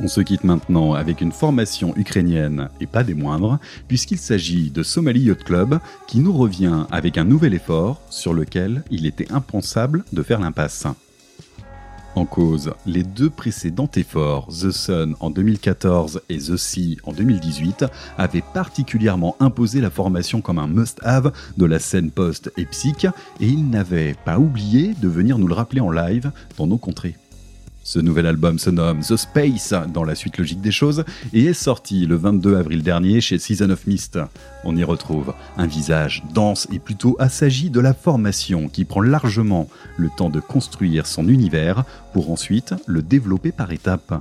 On 0.00 0.08
se 0.08 0.20
quitte 0.20 0.44
maintenant 0.44 0.94
avec 0.94 1.20
une 1.20 1.30
formation 1.30 1.94
ukrainienne 1.96 2.68
et 2.80 2.86
pas 2.86 3.04
des 3.04 3.14
moindres, 3.14 3.58
puisqu'il 3.86 4.18
s'agit 4.18 4.70
de 4.70 4.82
Somali 4.82 5.20
Yacht 5.20 5.44
Club 5.44 5.78
qui 6.08 6.18
nous 6.18 6.32
revient 6.32 6.86
avec 6.90 7.16
un 7.16 7.24
nouvel 7.24 7.54
effort 7.54 8.00
sur 8.10 8.34
lequel 8.34 8.82
il 8.90 9.06
était 9.06 9.30
impensable 9.30 10.04
de 10.12 10.22
faire 10.22 10.40
l'impasse. 10.40 10.86
En 12.16 12.26
cause, 12.26 12.72
les 12.86 13.02
deux 13.02 13.28
précédents 13.28 13.90
efforts, 13.96 14.46
The 14.46 14.70
Sun 14.70 15.16
en 15.18 15.30
2014 15.30 16.22
et 16.28 16.38
The 16.38 16.56
Sea 16.56 16.98
en 17.02 17.12
2018, 17.12 17.86
avaient 18.16 18.44
particulièrement 18.54 19.36
imposé 19.40 19.80
la 19.80 19.90
formation 19.90 20.40
comme 20.40 20.60
un 20.60 20.68
must-have 20.68 21.32
de 21.56 21.64
la 21.64 21.80
scène 21.80 22.12
post 22.12 22.52
et 22.56 22.66
psych, 22.66 23.06
et 23.40 23.46
ils 23.46 23.68
n'avaient 23.68 24.14
pas 24.24 24.38
oublié 24.38 24.94
de 25.02 25.08
venir 25.08 25.38
nous 25.38 25.48
le 25.48 25.54
rappeler 25.54 25.80
en 25.80 25.90
live 25.90 26.30
dans 26.56 26.68
nos 26.68 26.78
contrées. 26.78 27.16
Ce 27.86 27.98
nouvel 27.98 28.26
album 28.26 28.58
se 28.58 28.70
nomme 28.70 29.00
The 29.00 29.14
Space 29.14 29.74
dans 29.92 30.04
la 30.04 30.14
suite 30.14 30.38
logique 30.38 30.62
des 30.62 30.72
choses 30.72 31.04
et 31.34 31.44
est 31.44 31.52
sorti 31.52 32.06
le 32.06 32.16
22 32.16 32.56
avril 32.56 32.82
dernier 32.82 33.20
chez 33.20 33.38
Season 33.38 33.68
of 33.68 33.86
Mist. 33.86 34.18
On 34.64 34.74
y 34.74 34.82
retrouve 34.82 35.34
un 35.58 35.66
visage 35.66 36.22
dense 36.32 36.66
et 36.72 36.78
plutôt 36.78 37.14
assagi 37.18 37.68
de 37.68 37.80
la 37.80 37.92
formation 37.92 38.68
qui 38.70 38.86
prend 38.86 39.02
largement 39.02 39.68
le 39.98 40.08
temps 40.08 40.30
de 40.30 40.40
construire 40.40 41.06
son 41.06 41.28
univers 41.28 41.84
pour 42.14 42.30
ensuite 42.30 42.74
le 42.86 43.02
développer 43.02 43.52
par 43.52 43.70
étapes. 43.70 44.14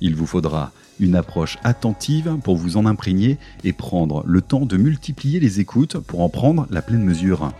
Il 0.00 0.16
vous 0.16 0.26
faudra 0.26 0.72
une 0.98 1.14
approche 1.14 1.56
attentive 1.62 2.36
pour 2.42 2.56
vous 2.56 2.76
en 2.78 2.84
imprégner 2.84 3.38
et 3.62 3.72
prendre 3.72 4.24
le 4.26 4.42
temps 4.42 4.66
de 4.66 4.76
multiplier 4.76 5.38
les 5.38 5.60
écoutes 5.60 5.98
pour 5.98 6.20
en 6.20 6.28
prendre 6.28 6.66
la 6.68 6.82
pleine 6.82 7.04
mesure. 7.04 7.52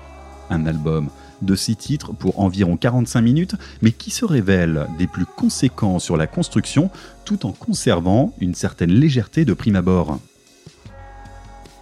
Un 0.50 0.66
album 0.66 1.10
de 1.42 1.54
six 1.54 1.76
titres 1.76 2.12
pour 2.12 2.40
environ 2.40 2.76
45 2.76 3.20
minutes, 3.20 3.54
mais 3.82 3.92
qui 3.92 4.10
se 4.10 4.24
révèle 4.24 4.86
des 4.98 5.06
plus 5.06 5.26
conséquents 5.26 5.98
sur 5.98 6.16
la 6.16 6.26
construction 6.26 6.90
tout 7.24 7.46
en 7.46 7.52
conservant 7.52 8.32
une 8.40 8.54
certaine 8.54 8.92
légèreté 8.92 9.44
de 9.44 9.54
prime 9.54 9.76
abord. 9.76 10.18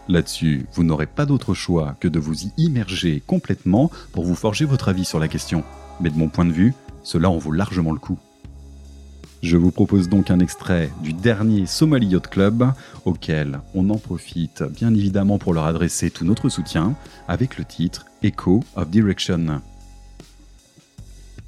Là-dessus, 0.09 0.67
vous 0.73 0.85
n'aurez 0.85 1.07
pas 1.07 1.27
d'autre 1.27 1.55
choix 1.55 1.97
que 1.99 2.09
de 2.09 2.21
vous 2.21 2.45
y 2.45 2.53
immerger 2.59 3.23
complètement 3.27 3.91
pour 4.13 4.25
vous 4.25 4.37
forger 4.37 4.65
votre 4.65 4.89
avis 4.89 5.05
sur 5.05 5.19
la 5.19 5.29
question. 5.29 5.65
Mais 6.01 6.11
de 6.11 6.17
mon 6.17 6.29
point 6.29 6.45
de 6.45 6.53
vue, 6.53 6.75
cela 7.03 7.29
en 7.29 7.39
vaut 7.39 7.53
largement 7.53 7.93
le 7.93 7.99
coup. 7.99 8.19
Je 9.43 9.57
vous 9.57 9.71
propose 9.71 10.09
donc 10.09 10.31
un 10.31 10.41
extrait 10.41 10.91
du 11.03 11.13
dernier 11.13 11.67
Somali 11.67 12.09
Yacht 12.09 12.29
Club, 12.29 12.73
auquel 13.05 13.61
on 13.75 13.91
en 13.91 13.99
profite 13.99 14.63
bien 14.63 14.93
évidemment 14.95 15.39
pour 15.39 15.55
leur 15.55 15.67
adresser 15.67 16.11
tout 16.11 16.25
notre 16.25 16.49
soutien, 16.49 16.95
avec 17.29 17.59
le 17.59 17.65
titre 17.65 18.07
Echo 18.23 18.65
of 18.75 18.89
Direction. 18.89 19.61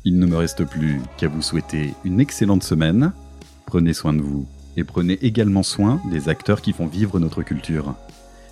Il 0.04 0.18
ne 0.18 0.26
me 0.26 0.36
reste 0.36 0.64
plus 0.64 1.00
qu'à 1.16 1.28
vous 1.28 1.42
souhaiter 1.42 1.94
une 2.04 2.20
excellente 2.20 2.62
semaine, 2.62 3.12
prenez 3.66 3.92
soin 3.92 4.12
de 4.12 4.22
vous 4.22 4.46
et 4.76 4.84
prenez 4.84 5.14
également 5.22 5.62
soin 5.62 6.00
des 6.10 6.28
acteurs 6.28 6.62
qui 6.62 6.72
font 6.72 6.86
vivre 6.86 7.18
notre 7.18 7.42
culture. 7.42 7.94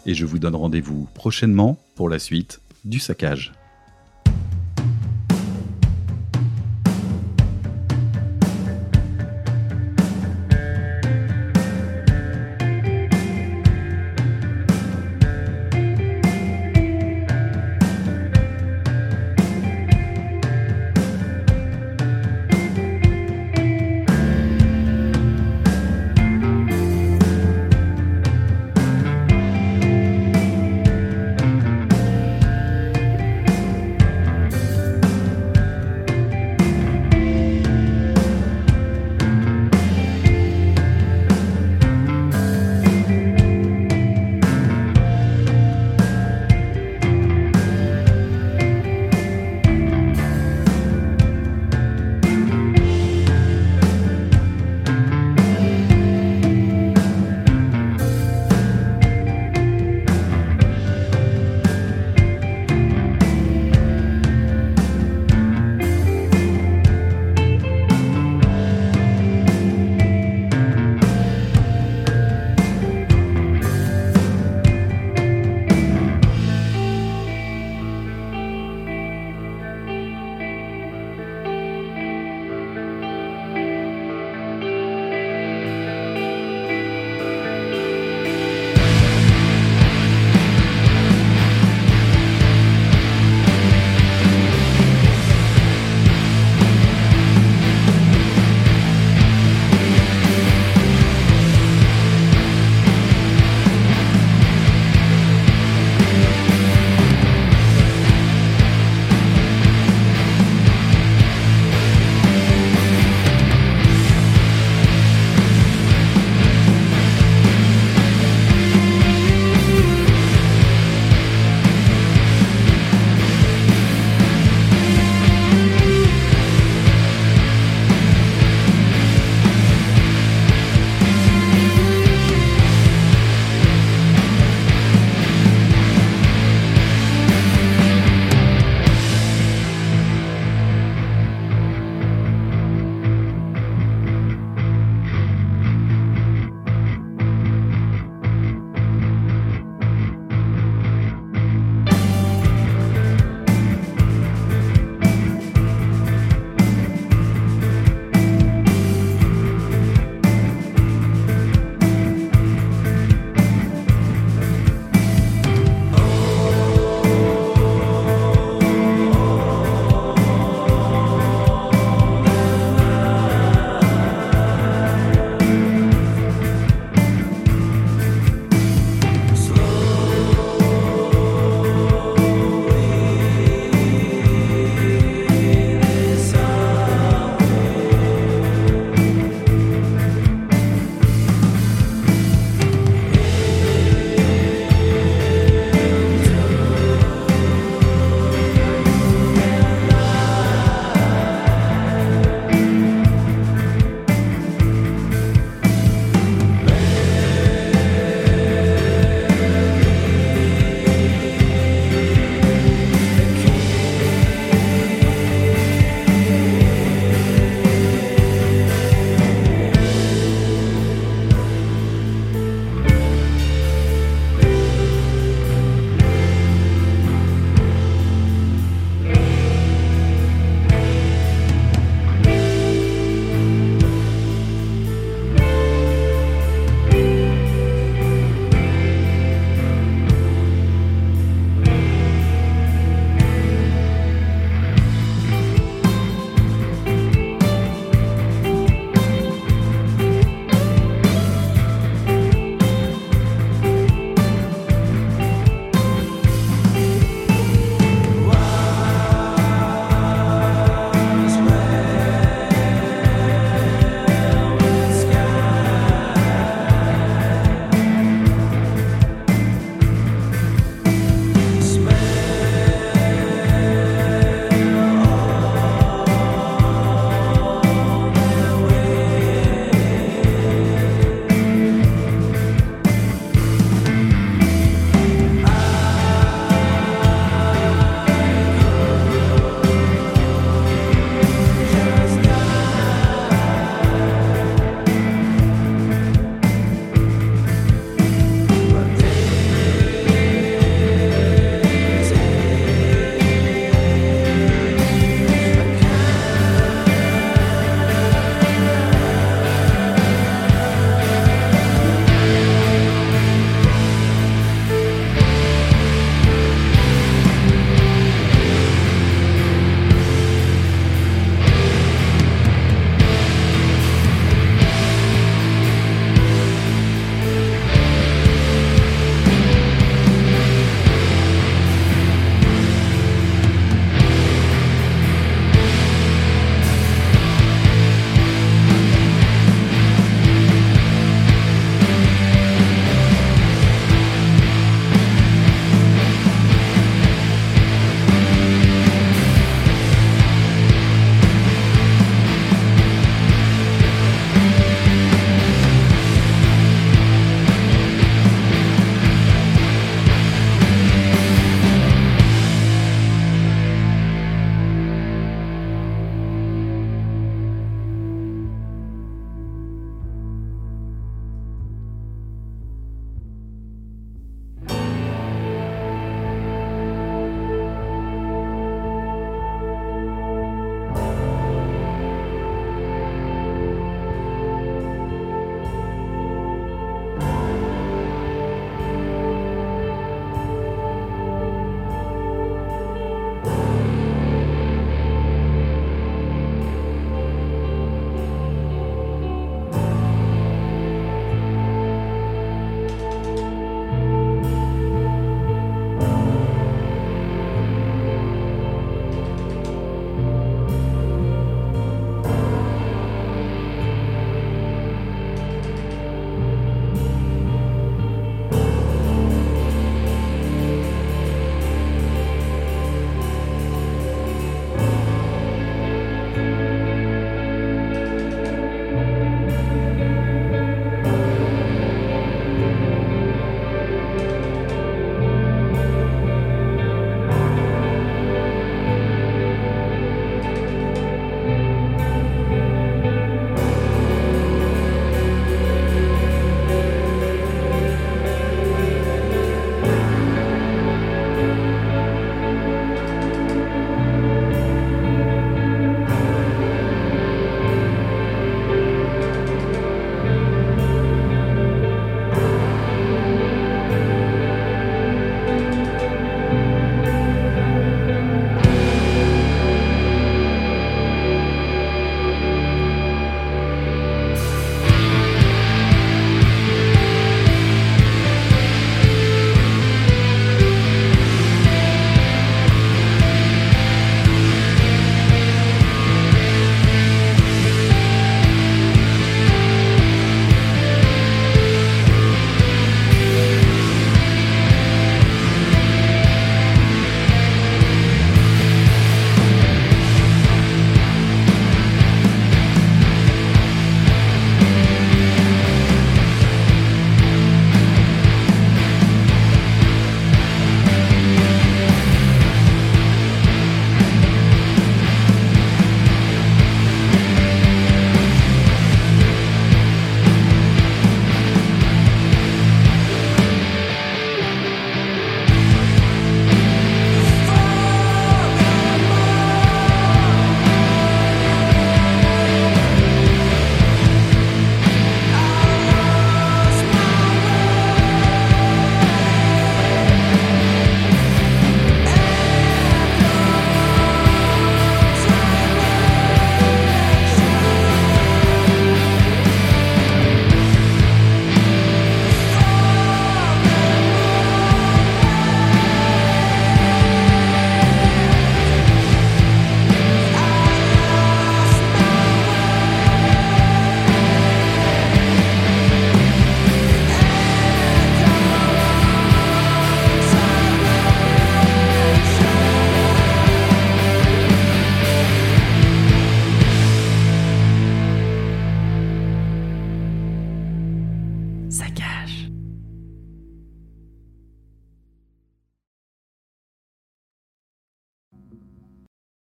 Et 0.07 0.15
je 0.15 0.27
vous 0.27 0.39
donne 0.39 0.57
rendez-vous 0.57 1.07
prochainement 1.15 1.79
pour 1.95 2.09
la 2.09 2.19
suite 2.19 2.61
du 2.85 2.99
saccage. 2.99 3.56